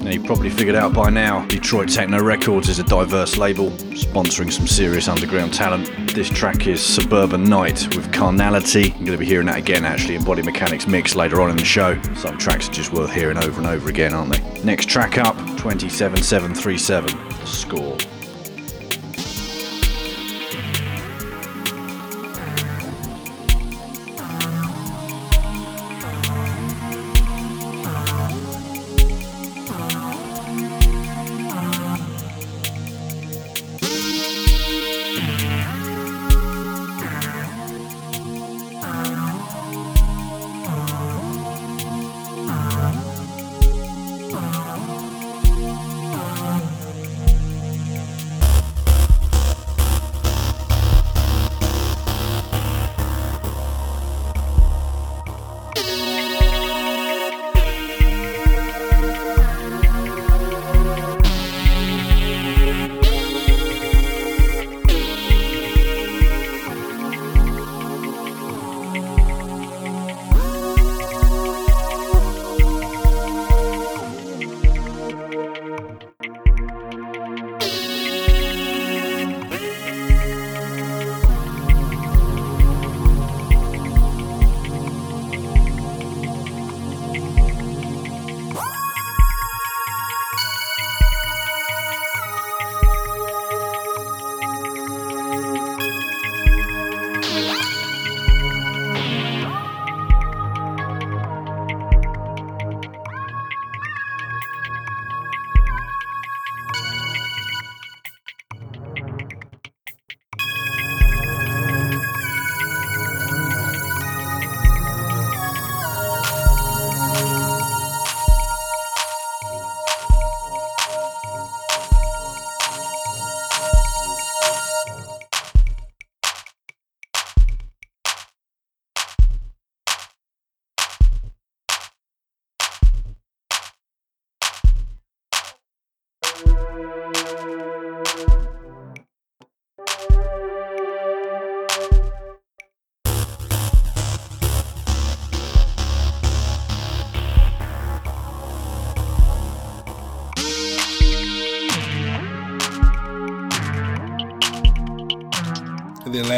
[0.04, 4.52] Now, you probably figured out by now, Detroit Techno Records is a diverse label, sponsoring
[4.52, 6.09] some serious underground talent.
[6.20, 8.90] This track is Suburban Knight with Carnality.
[8.90, 11.56] You're going to be hearing that again actually in Body Mechanics mix later on in
[11.56, 11.98] the show.
[12.14, 14.62] Some tracks are just worth hearing over and over again, aren't they?
[14.62, 17.98] Next track up, 27737, Score.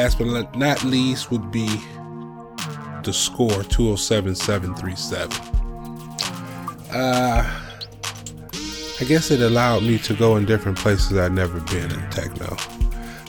[0.02, 1.68] Last but not least would be
[3.04, 5.32] the score 207737.
[6.92, 7.62] Uh,
[9.00, 12.58] I guess it allowed me to go in different places I'd never been in techno.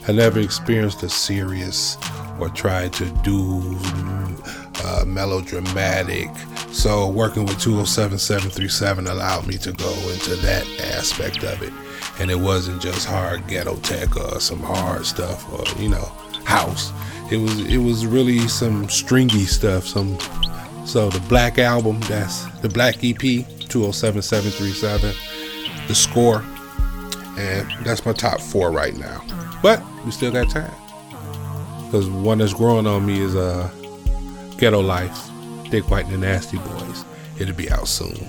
[0.09, 1.99] I never experienced a serious
[2.41, 3.79] or tried to do
[4.83, 6.31] uh, melodramatic.
[6.73, 11.73] So working with 207737 allowed me to go into that aspect of it.
[12.18, 16.11] And it wasn't just hard ghetto tech or some hard stuff or, you know,
[16.53, 16.92] house.
[17.30, 19.86] It was it was really some stringy stuff.
[19.86, 20.18] Some
[20.84, 25.14] so the black album, that's the black EP, 207737,
[25.88, 26.44] the score,
[27.38, 29.24] and that's my top four right now.
[29.62, 30.74] But we still got time.
[31.86, 33.70] Because one that's growing on me is uh
[34.59, 35.30] Ghetto Life,
[35.70, 37.05] Dick White and the Nasty Boys.
[37.38, 38.28] It'll be out soon.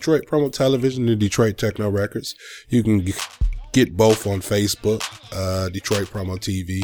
[0.00, 2.34] Detroit Promo Television and Detroit Techno Records.
[2.70, 3.06] You can
[3.74, 6.82] get both on Facebook, uh, Detroit Promo TV,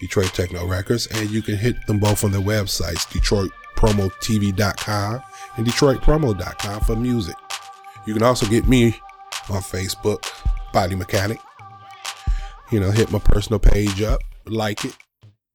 [0.00, 3.06] Detroit Techno Records, and you can hit them both on their websites,
[3.76, 5.22] DetroitPromoTV.com
[5.56, 7.36] and DetroitPromo.com for music.
[8.04, 8.96] You can also get me
[9.48, 10.28] on Facebook,
[10.72, 11.38] Body Mechanic.
[12.72, 14.96] You know, hit my personal page up, like it,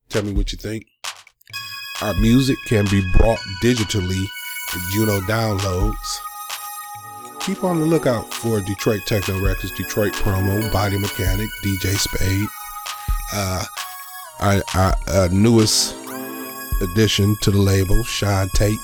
[0.07, 0.85] tell me what you think.
[2.01, 4.23] Our music can be brought digitally
[4.73, 6.19] with Juno downloads.
[7.45, 12.47] Keep on the lookout for Detroit Techno Records, Detroit Promo, Body Mechanic, DJ Spade.
[13.31, 13.63] Uh,
[14.39, 15.95] our, our, our newest
[16.81, 18.79] addition to the label, Sean Tate.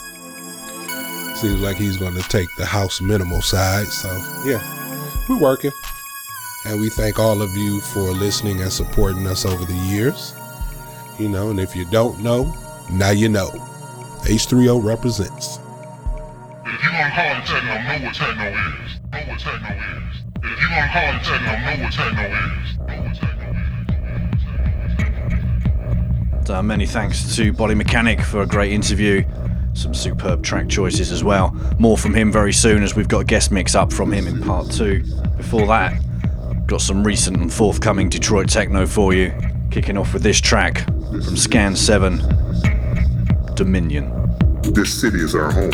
[1.37, 3.87] Seems like he's going to take the house minimal side.
[3.87, 4.09] So,
[4.45, 4.61] yeah,
[5.27, 5.71] we're working.
[6.67, 10.35] And we thank all of you for listening and supporting us over the years.
[11.17, 12.55] You know, and if you don't know,
[12.91, 13.49] now you know.
[14.25, 15.60] H3O represents.
[16.73, 18.99] If you wanna call it techno, know what techno is.
[19.11, 20.23] Know what techno is.
[20.43, 22.77] If you wanna call it techno, know what techno is.
[22.77, 23.31] Know what techno
[26.55, 29.23] Uh, many thanks to Body Mechanic for a great interview.
[29.73, 31.55] Some superb track choices as well.
[31.79, 34.41] More from him very soon as we've got a guest mix up from him in
[34.41, 35.01] part two.
[35.37, 35.93] Before that,
[36.67, 39.31] got some recent and forthcoming Detroit techno for you.
[39.71, 42.21] Kicking off with this track from Scan 7
[43.55, 44.11] Dominion.
[44.73, 45.71] This city is our home.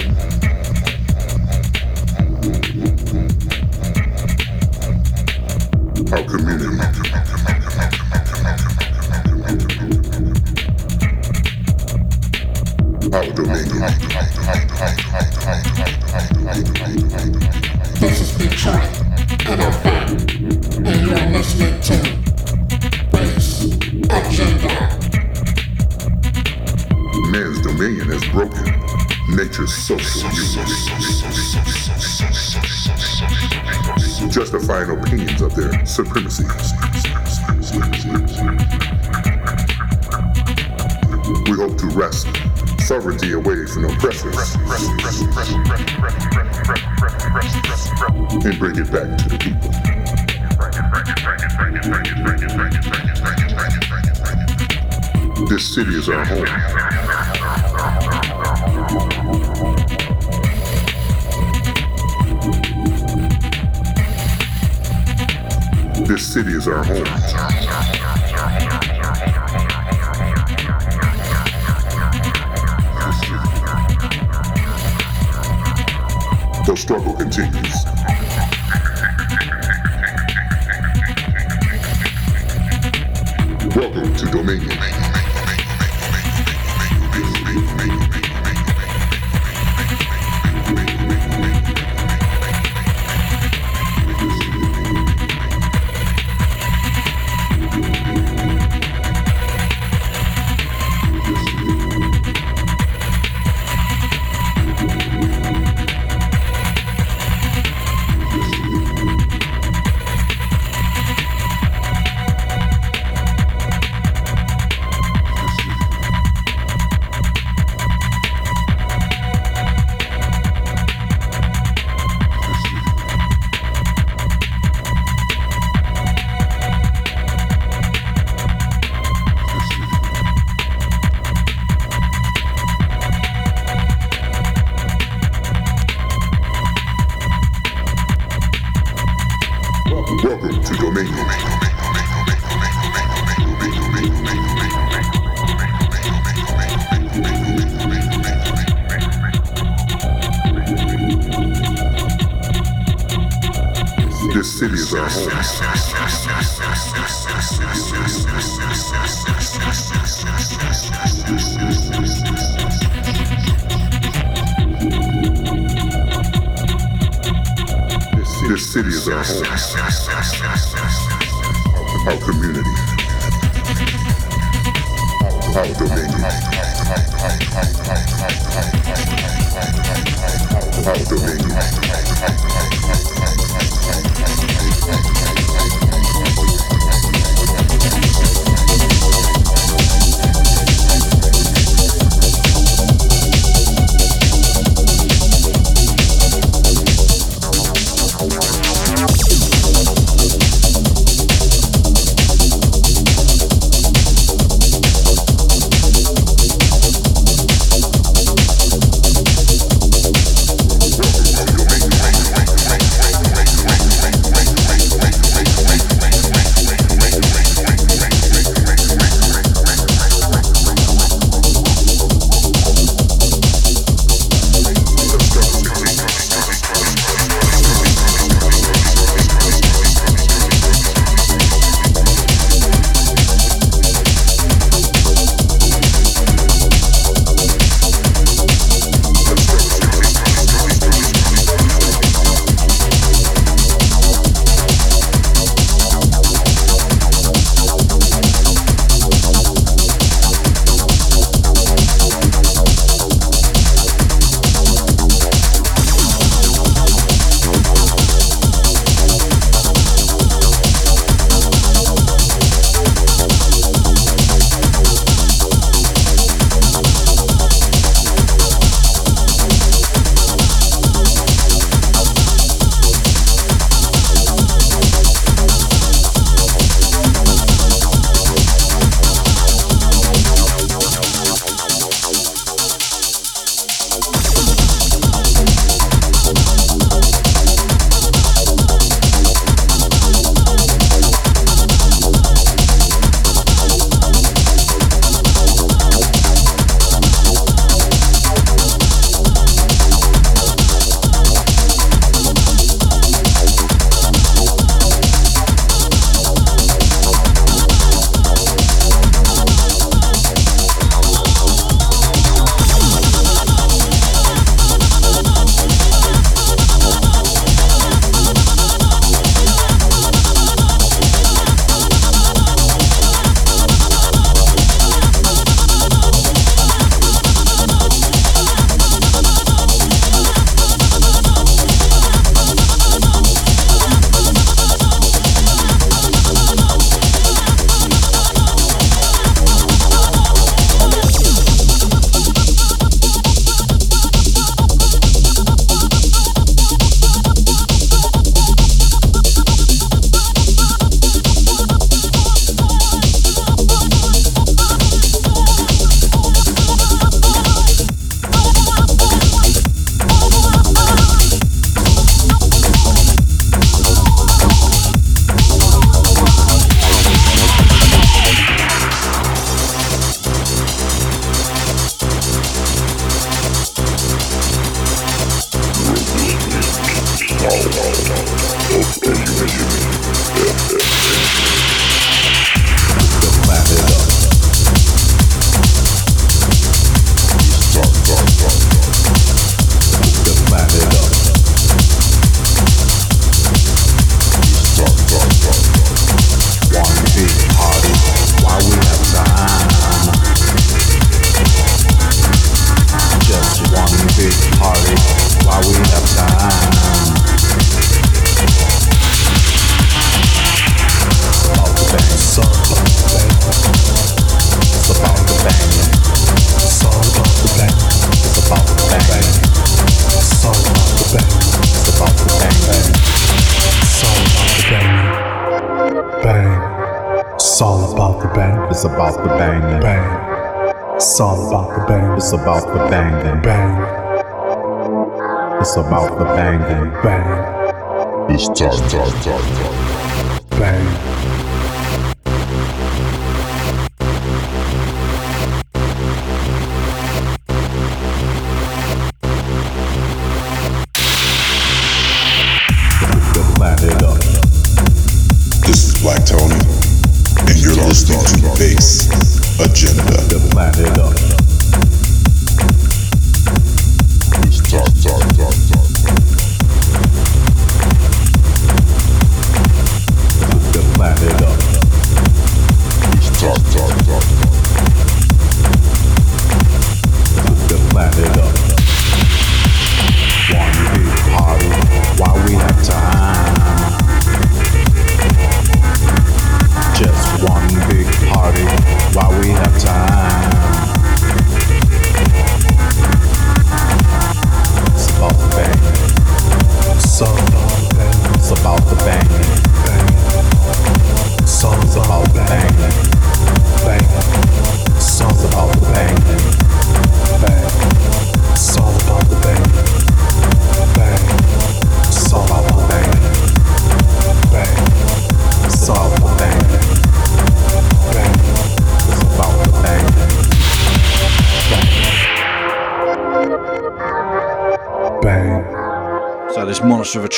[6.09, 6.79] Our community.
[13.11, 13.81] Our dominion.
[17.99, 18.87] This is Detroit,
[19.43, 20.07] NFM,
[20.87, 21.97] and you're listening to
[23.11, 23.65] Bass
[24.09, 24.73] Agenda.
[27.31, 28.65] Man's dominion is broken.
[29.35, 29.73] Nature's
[33.97, 36.43] Justifying opinions of their supremacy.
[41.45, 42.27] We hope to wrest
[42.79, 44.55] sovereignty away from oppressors
[48.45, 49.71] and bring it back to the people.
[55.47, 56.45] This city is our home.
[66.07, 67.03] This city is our home.
[76.65, 77.85] The struggle continues.
[83.75, 84.87] Welcome to Dominion.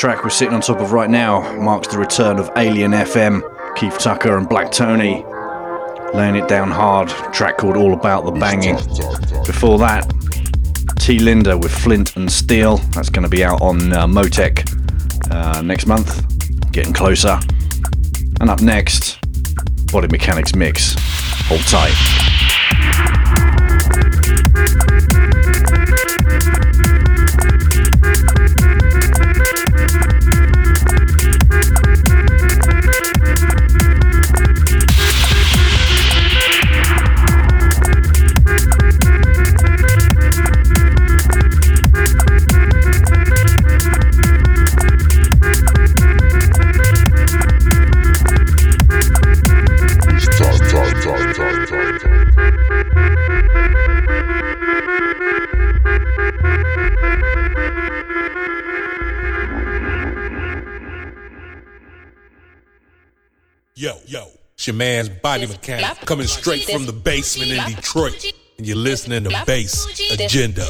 [0.00, 3.42] Track we're sitting on top of right now marks the return of Alien FM,
[3.76, 5.22] Keith Tucker and Black Tony,
[6.14, 7.10] laying it down hard.
[7.34, 8.76] Track called All About the Banging.
[9.44, 10.10] Before that,
[11.00, 11.18] T.
[11.18, 12.78] Linda with Flint and Steel.
[12.94, 14.64] That's going to be out on uh, Motec
[15.30, 16.72] uh, next month.
[16.72, 17.38] Getting closer.
[18.40, 19.18] And up next,
[19.92, 20.94] Body Mechanics Mix.
[21.48, 22.19] Hold tight.
[64.70, 68.32] Your man's body mechanic coming straight from the basement in Detroit.
[68.56, 70.64] And you're listening to Bass Agenda.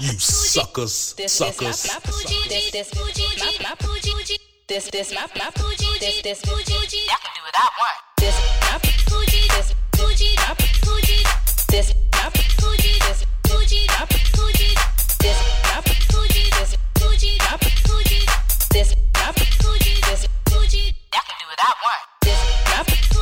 [0.00, 1.82] You suckers, suckers.
[2.48, 4.38] This, this, my, my Fuji.
[4.68, 5.98] This, this, Fuji.
[5.98, 7.00] This, this, Fuji.
[7.10, 7.98] I can do without one.
[8.18, 8.78] This, my
[9.10, 9.42] Fuji.
[9.48, 10.36] This, Fuji.
[10.36, 11.18] My Fuji.
[11.70, 12.92] This, my Fuji.
[13.00, 13.86] This, Fuji.
[13.88, 14.70] My Fuji.
[15.18, 16.44] This, my Fuji.
[16.54, 17.32] This, Fuji.
[17.40, 18.20] My Fuji.
[18.70, 19.94] This, my Fuji.
[20.06, 20.94] This, Fuji.
[21.12, 22.02] I can do without one.
[22.22, 23.19] This, my Fuji.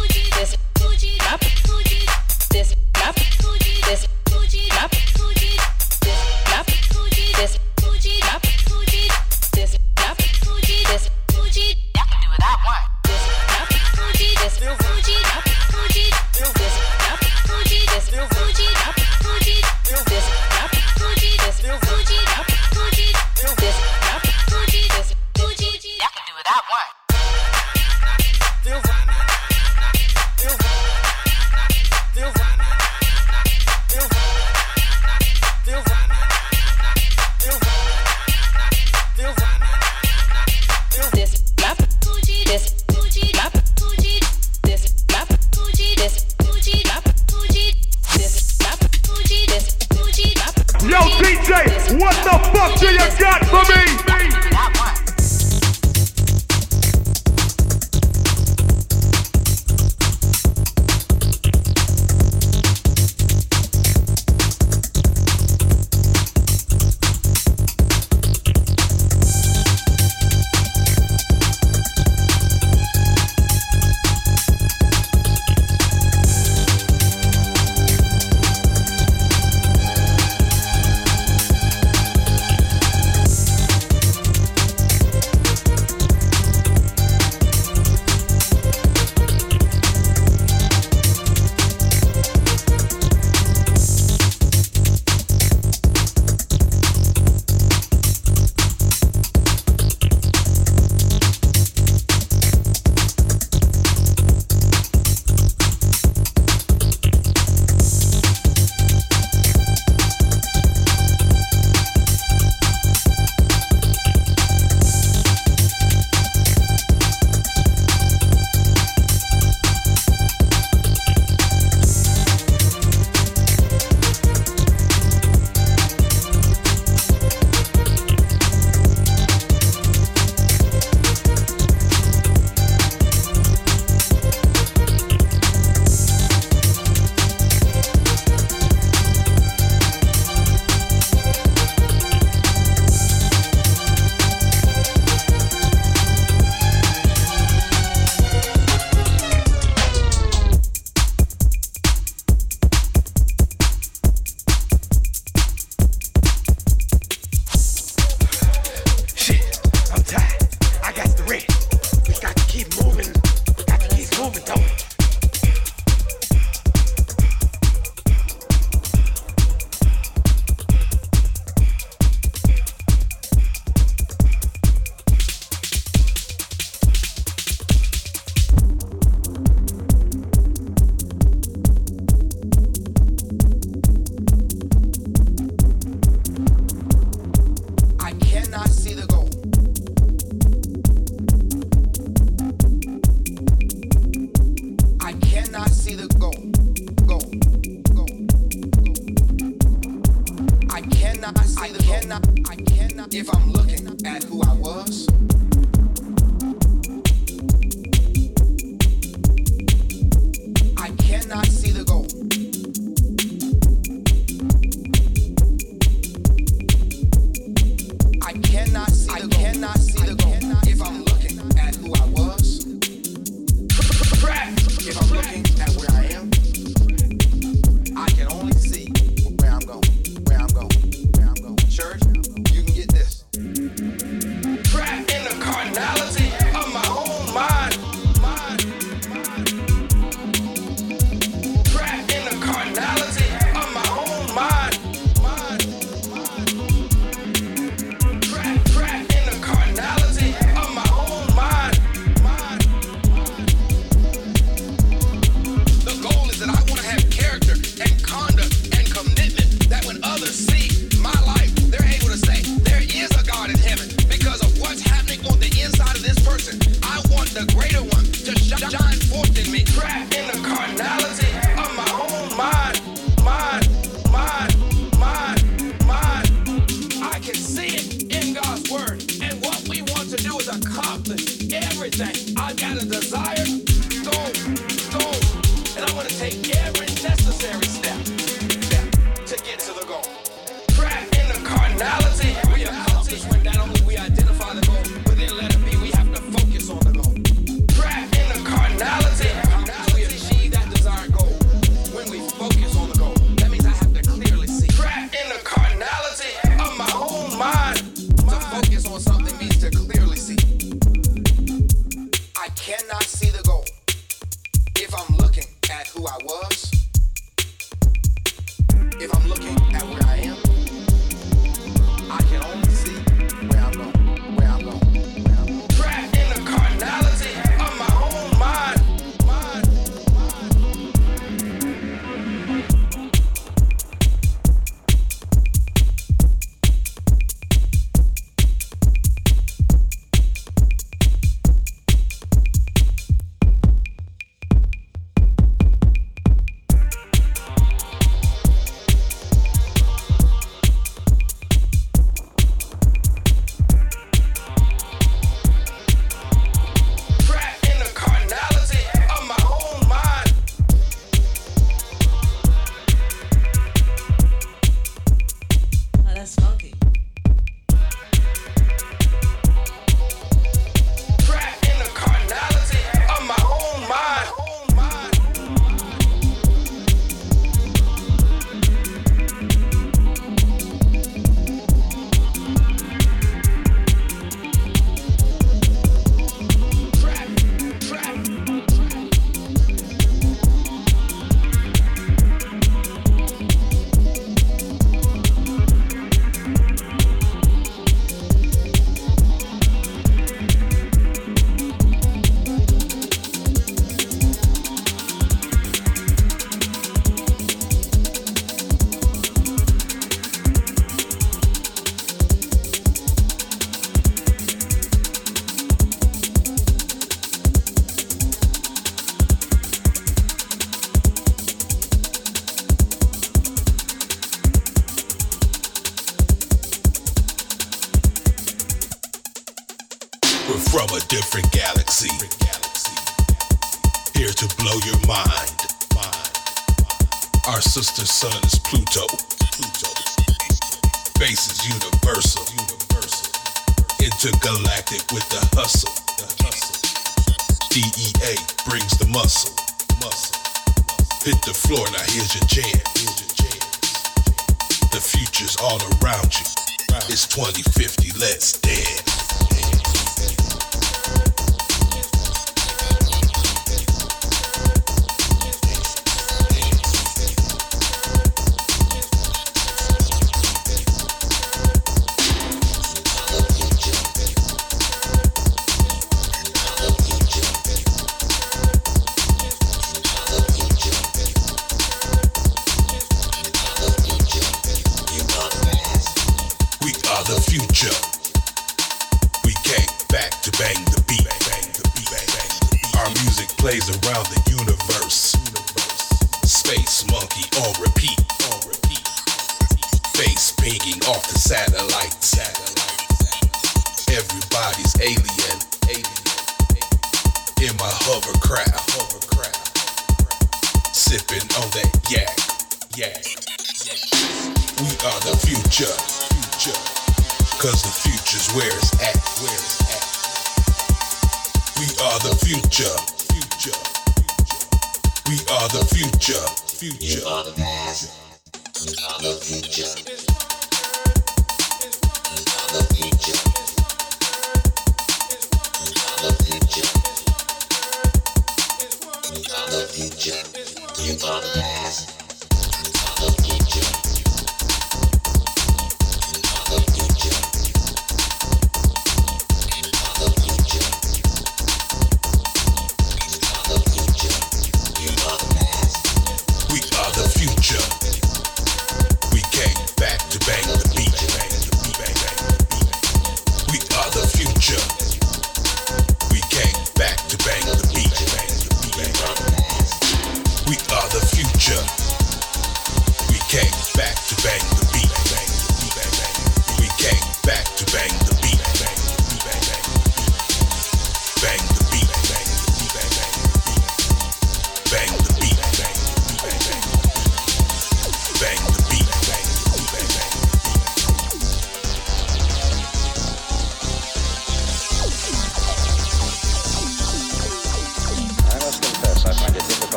[437.78, 438.04] Sister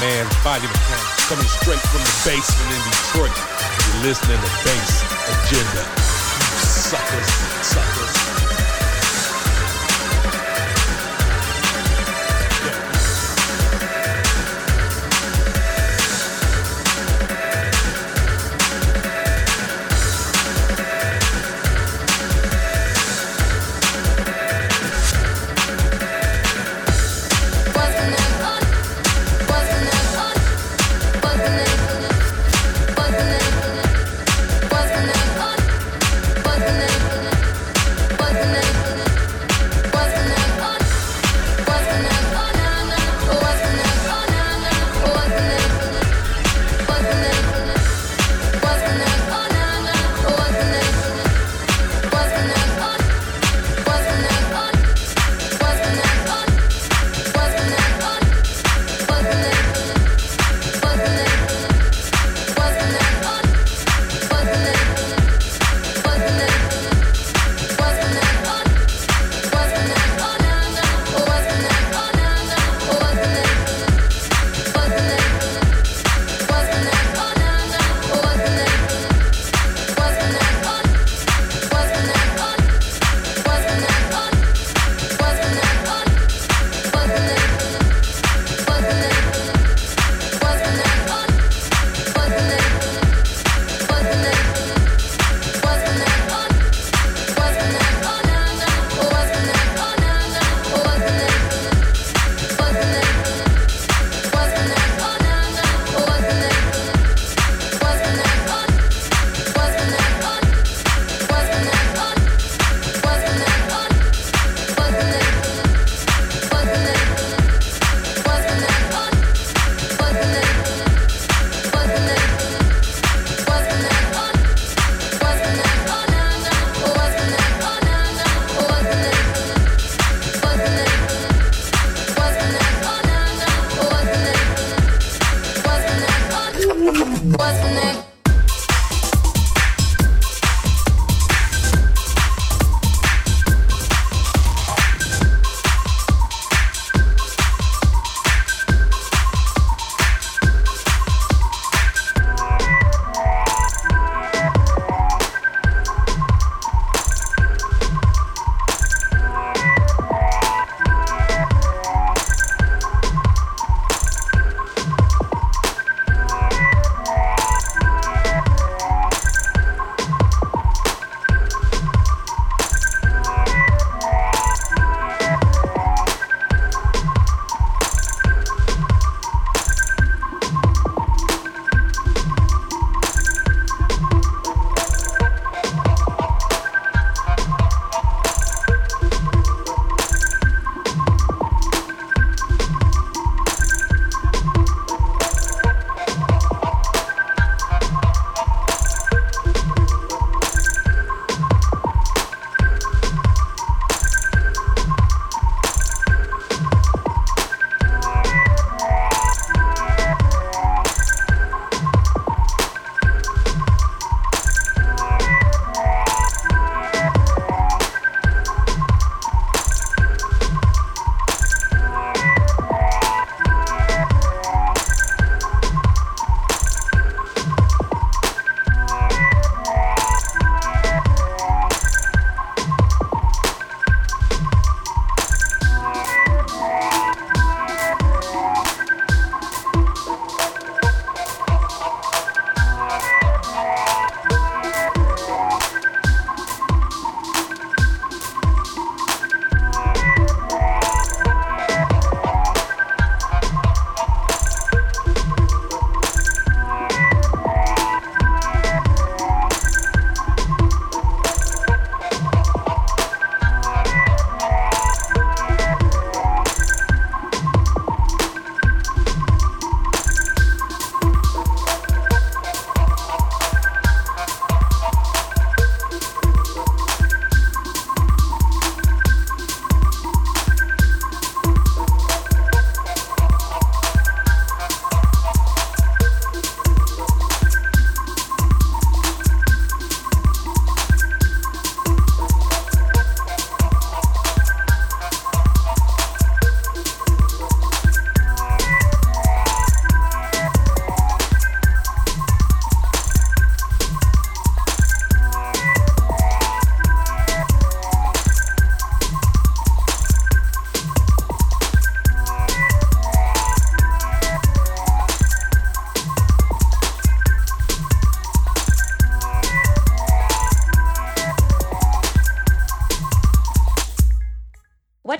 [0.00, 3.36] man, Body Mechanic, coming straight from the basement in Detroit.
[3.36, 5.84] You're listening to Bass Agenda.
[6.56, 7.28] Suckers,
[7.62, 8.29] suckers.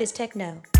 [0.00, 0.79] is techno.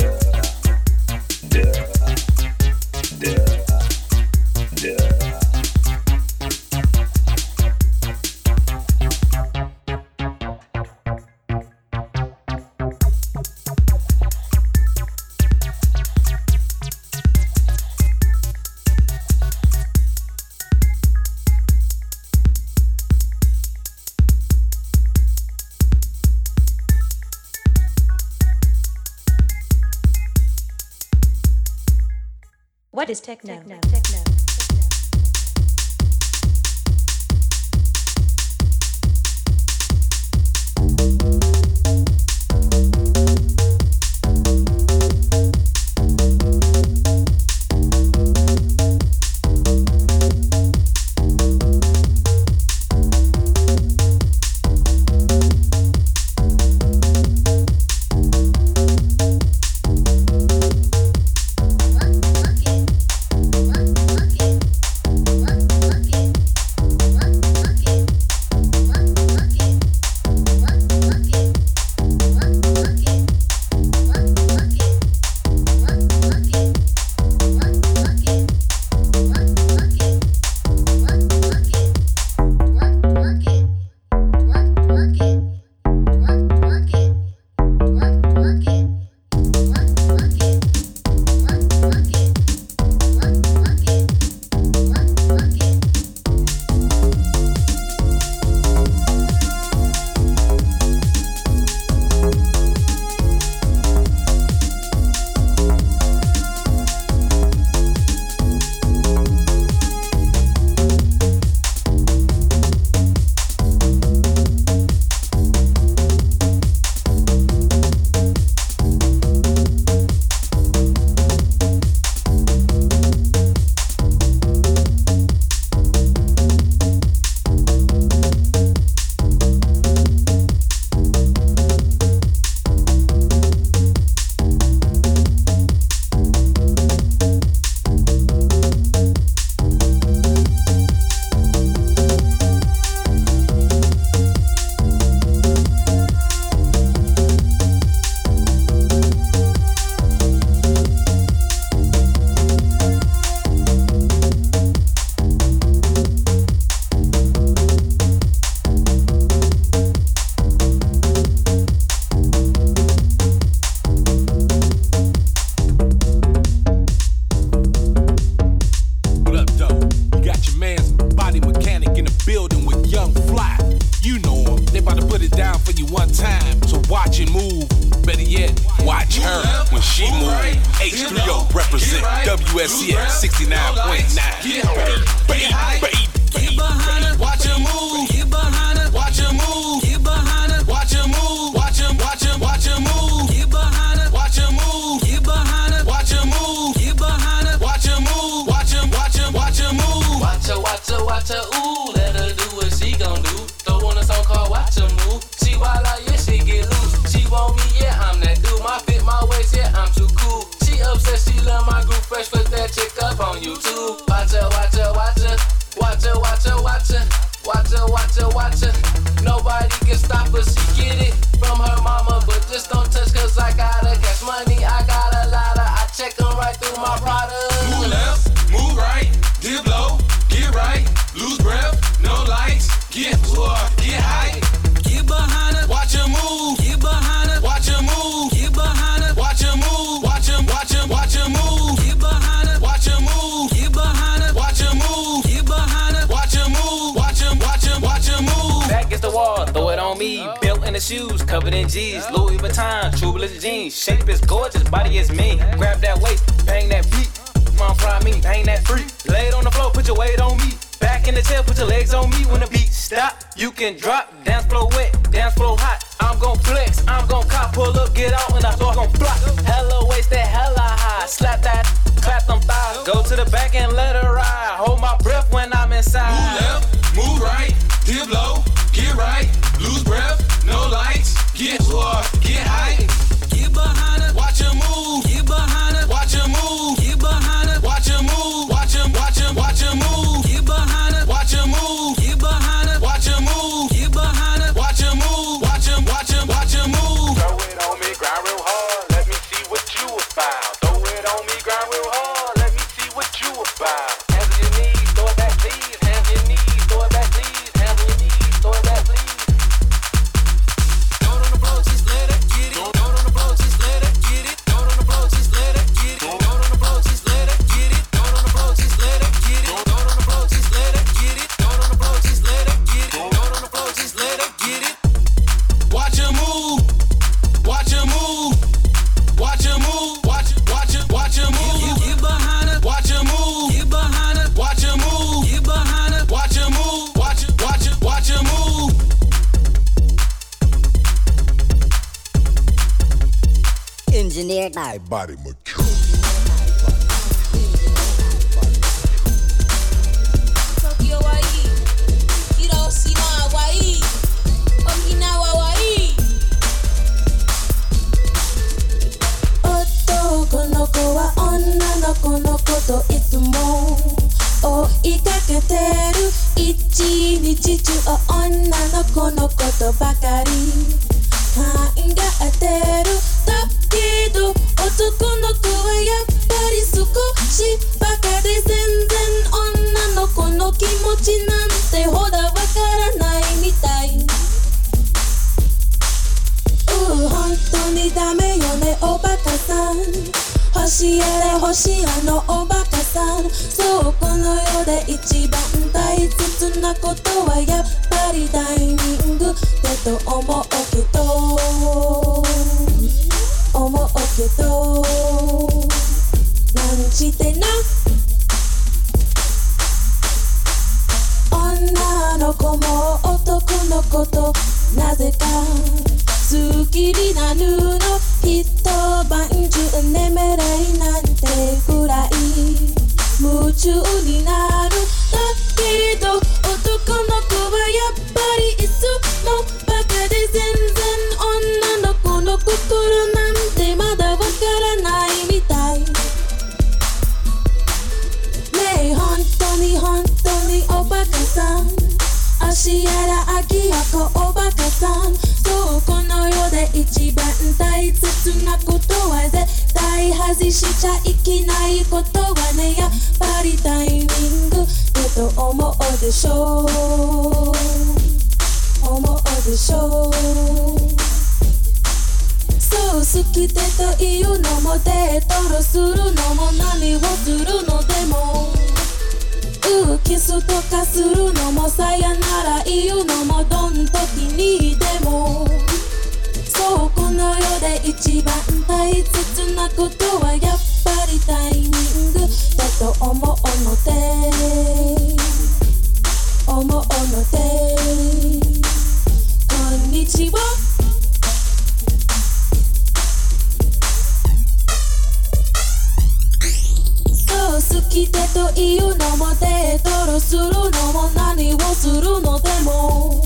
[497.91, 503.21] き手というのもデートルするのも何をするのでも。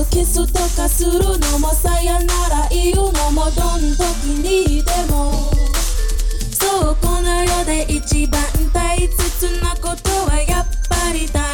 [0.00, 4.06] うキスとかするのもさよなら言うのもどん時
[4.38, 5.50] にでも。
[6.52, 8.40] そうこの世で一番
[8.72, 11.51] 大切なことはやっぱりだ。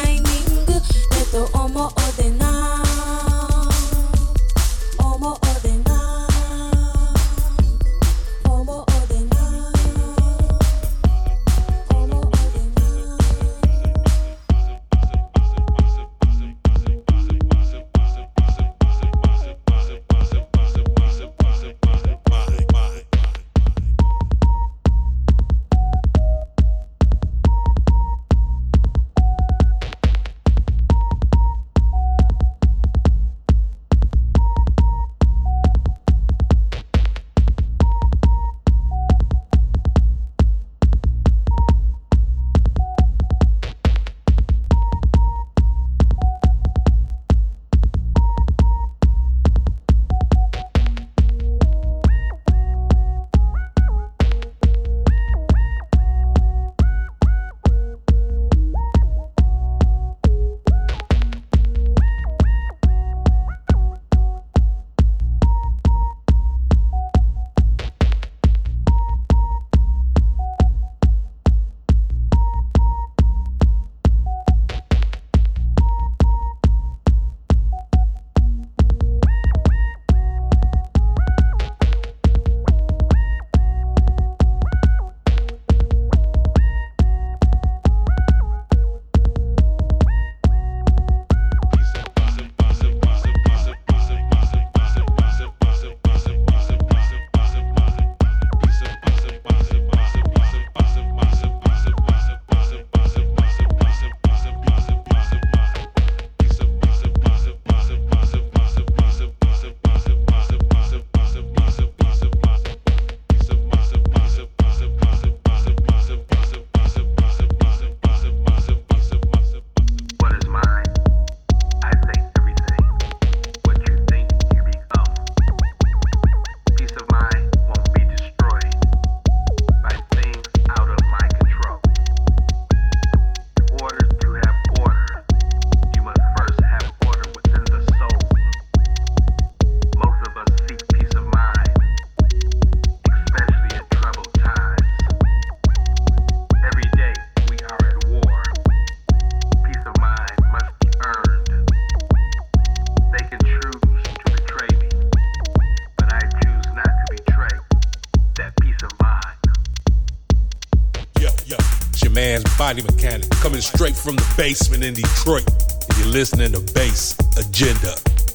[163.59, 165.45] Coming straight from the basement in Detroit.
[165.89, 167.93] And you're listening to Bass Agenda.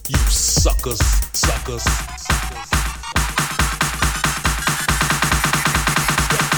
[0.09, 0.99] You suckers,
[1.33, 2.71] suckers, suckers.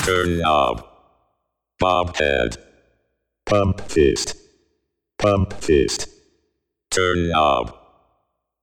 [0.04, 0.84] Turn knob.
[1.80, 2.56] Bobhead.
[3.44, 4.36] Pump fist.
[5.18, 6.08] Pump fist.
[6.90, 7.76] Turn knob.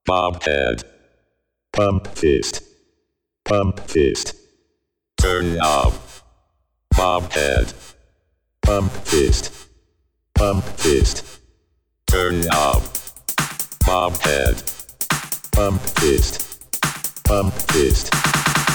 [0.07, 0.83] Bobhead.
[1.71, 2.61] Pump fist.
[3.45, 4.35] Pump fist.
[5.17, 5.93] Turn knob.
[6.93, 7.73] Bobhead.
[8.61, 9.62] Pump fist.
[10.43, 11.39] Pump fist.
[12.05, 12.81] Turn knob.
[13.85, 14.57] Bobhead.
[15.53, 17.23] Pump fist.
[17.23, 18.72] Pump fist.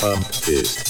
[0.00, 0.89] Pump fist.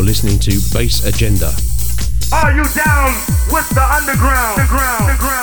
[0.00, 1.52] You're listening to Bass Agenda.
[2.32, 3.12] Are you down
[3.52, 4.58] with the underground?
[4.58, 5.39] underground, underground?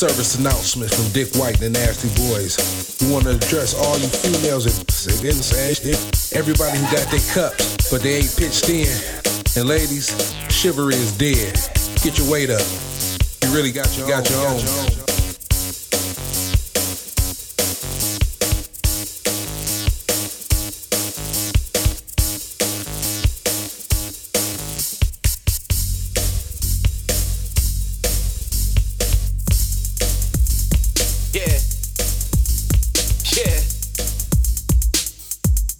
[0.00, 2.56] Service announcement from Dick White and the Nasty Boys.
[3.02, 4.72] We want to address all you females and
[6.32, 8.88] everybody who got their cups, but they ain't pitched in.
[9.60, 10.08] And ladies,
[10.48, 11.52] chivalry is dead.
[12.02, 12.64] Get your weight up.
[13.44, 15.19] You really got your, got your own.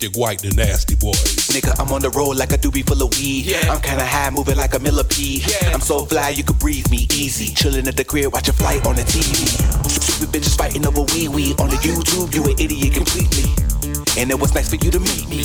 [0.01, 1.53] Dick White, the Nasty Boys.
[1.53, 3.45] Nigga, I'm on the road like a doobie full of weed.
[3.45, 3.71] Yeah.
[3.71, 5.47] I'm kinda high, moving like a millipede.
[5.47, 5.75] Yeah.
[5.75, 7.53] I'm so fly, you can breathe me easy.
[7.53, 9.37] Chillin' at the crib, watching flight on the TV.
[9.91, 11.55] Stupid bitches fighting over wee wee.
[11.59, 13.53] On the YouTube, you an idiot completely.
[14.17, 15.45] And it was nice for you to meet me.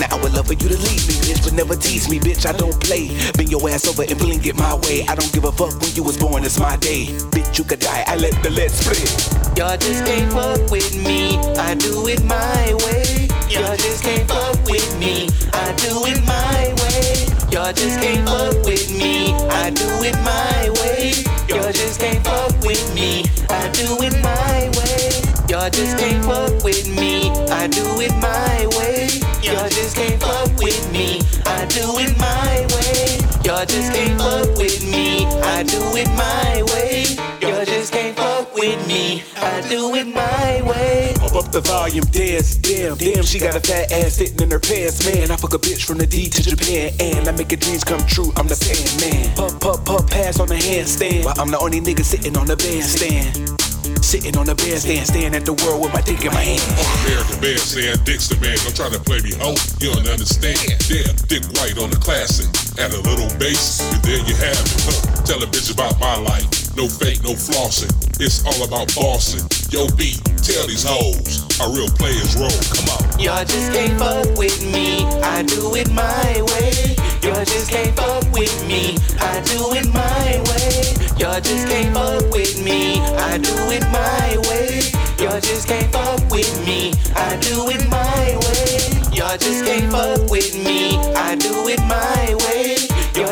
[0.00, 2.48] Now I would love for you to leave me, bitch, but never tease me, bitch.
[2.48, 3.12] I don't play.
[3.36, 5.04] Bend your ass over and blink it my way.
[5.06, 7.12] I don't give a fuck when you was born, it's my day.
[7.36, 9.12] Bitch, you could die, I let the lead split.
[9.58, 11.36] Y'all just can't fuck with me.
[11.60, 13.28] I do it my way.
[13.52, 15.28] Y'all just can't fuck with me.
[15.52, 17.28] I do it my way.
[17.52, 19.34] Y'all just can't fuck with me.
[19.52, 21.12] I do it my way.
[21.52, 23.28] Y'all just can't fuck with me.
[23.50, 25.12] I do it my way.
[25.52, 27.28] Y'all just can't fuck with me.
[27.52, 29.19] I do it my way.
[29.42, 31.20] Y'all just can't fuck with me.
[31.46, 33.20] I do it my way.
[33.42, 35.24] Y'all just can't fuck with me.
[35.24, 37.06] I do it my way.
[37.40, 39.22] Y'all just can't fuck with me.
[39.36, 41.14] I do it my way.
[41.16, 43.24] Pump up the volume, dance, damn, damn.
[43.24, 45.30] She got a fat ass sitting in her pants, man.
[45.30, 48.00] I fuck a bitch from the D to Japan, and I make her dreams come
[48.06, 48.32] true.
[48.36, 49.34] I'm the fan, man.
[49.36, 52.56] Pump, pump, pump, pass on the handstand, but I'm the only nigga sitting on the
[52.56, 53.69] bandstand.
[54.02, 56.64] Sitting on a bandstand, staring at the world with my dick in my hand.
[57.06, 58.56] American man saying Dick's the man.
[58.64, 59.54] Don't try to play me, ho.
[59.78, 60.58] You don't understand.
[60.90, 62.48] Yeah, Dick White on the classic.
[62.80, 65.26] Add a little bass, and there you have it.
[65.26, 66.69] Tell a bitch about my life.
[66.80, 67.92] No fake, no flossing.
[68.18, 69.44] It's all about bossing.
[69.68, 72.48] Yo, B, tell these hoes how real players roll.
[72.72, 73.20] Come on.
[73.20, 75.04] Y'all just can't fuck with me.
[75.20, 76.96] I do it my way.
[77.20, 78.96] Y'all just can't fuck with me.
[79.20, 80.96] I do it my way.
[81.20, 82.96] Y'all just can't fuck with me.
[83.28, 84.80] I do it my way.
[85.20, 86.94] Y'all just can't fuck with me.
[87.14, 89.12] I do it my way.
[89.12, 90.96] Y'all just can't fuck with me.
[91.12, 92.89] I do it my way.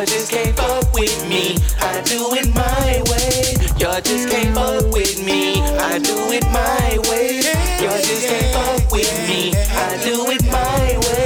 [0.09, 1.57] Just can't fuck with me.
[1.81, 3.55] I do it my way.
[3.79, 5.61] Y'all just can't fuck with me.
[5.79, 7.45] I do it my way.
[7.85, 9.53] Y'all just can't fuck with me.
[9.55, 11.19] I do it my way.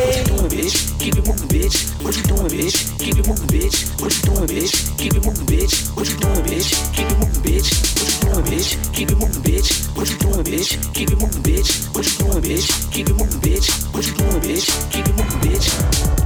[1.02, 2.04] Keep it moving, bitch.
[2.04, 2.98] What you doing, bitch?
[3.00, 4.00] Keep it moving, bitch.
[4.00, 4.98] What you doing, bitch?
[4.98, 5.96] Keep it moving, bitch.
[5.96, 6.94] What you doing, bitch?
[6.94, 7.96] Keep it moving, bitch.
[7.98, 8.94] What you doing, bitch?
[8.94, 9.96] Keep it moving, bitch.
[9.96, 10.94] What you doing, bitch?
[10.94, 11.94] Keep it moving, bitch.
[11.94, 12.92] What you doing, bitch?
[12.92, 13.94] Keep it moving, bitch.
[13.94, 14.92] What you doing, bitch?
[14.92, 16.21] Keep it moving, bitch.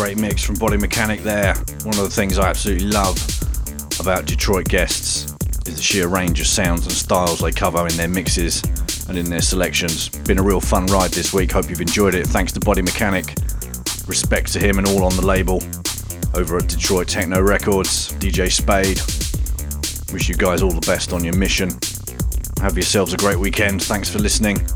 [0.00, 1.54] Great mix from Body Mechanic there.
[1.82, 3.18] One of the things I absolutely love
[4.00, 5.36] about Detroit guests
[5.66, 8.62] is the sheer range of sounds and styles they cover in their mixes
[9.10, 10.08] and in their selections.
[10.08, 11.52] Been a real fun ride this week.
[11.52, 12.26] Hope you've enjoyed it.
[12.26, 13.34] Thanks to Body Mechanic.
[14.06, 15.62] Respect to him and all on the label
[16.34, 18.10] over at Detroit Techno Records.
[18.14, 19.02] DJ Spade.
[20.14, 21.78] Wish you guys all the best on your mission.
[22.62, 23.82] Have yourselves a great weekend.
[23.82, 24.66] Thanks for listening.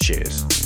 [0.00, 0.59] Cheers.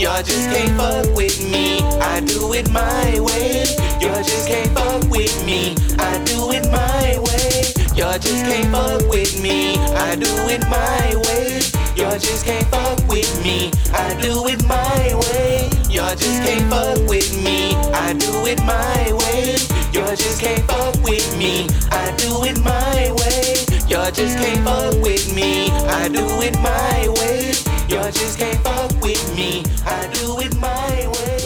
[0.00, 1.78] Y'all just can't fuck with me.
[2.00, 3.66] I do it my way.
[4.00, 5.76] Y'all just can't fuck with me.
[5.98, 7.68] I do it my way.
[7.94, 9.76] Y'all just can't fuck with me.
[9.76, 11.60] I do it my way.
[12.00, 13.70] Y'all just can't fuck with me.
[13.92, 15.68] I do it my way.
[15.90, 17.74] Y'all just can't fuck with me.
[17.92, 19.56] I do it my way.
[19.92, 21.68] Y'all just can't fuck with me.
[21.92, 23.54] I do it my way.
[23.86, 25.68] Y'all just can't fuck with me.
[25.70, 27.69] I do it my way.
[27.90, 29.64] Y'all just can't fuck with me.
[29.84, 31.39] I do it my way.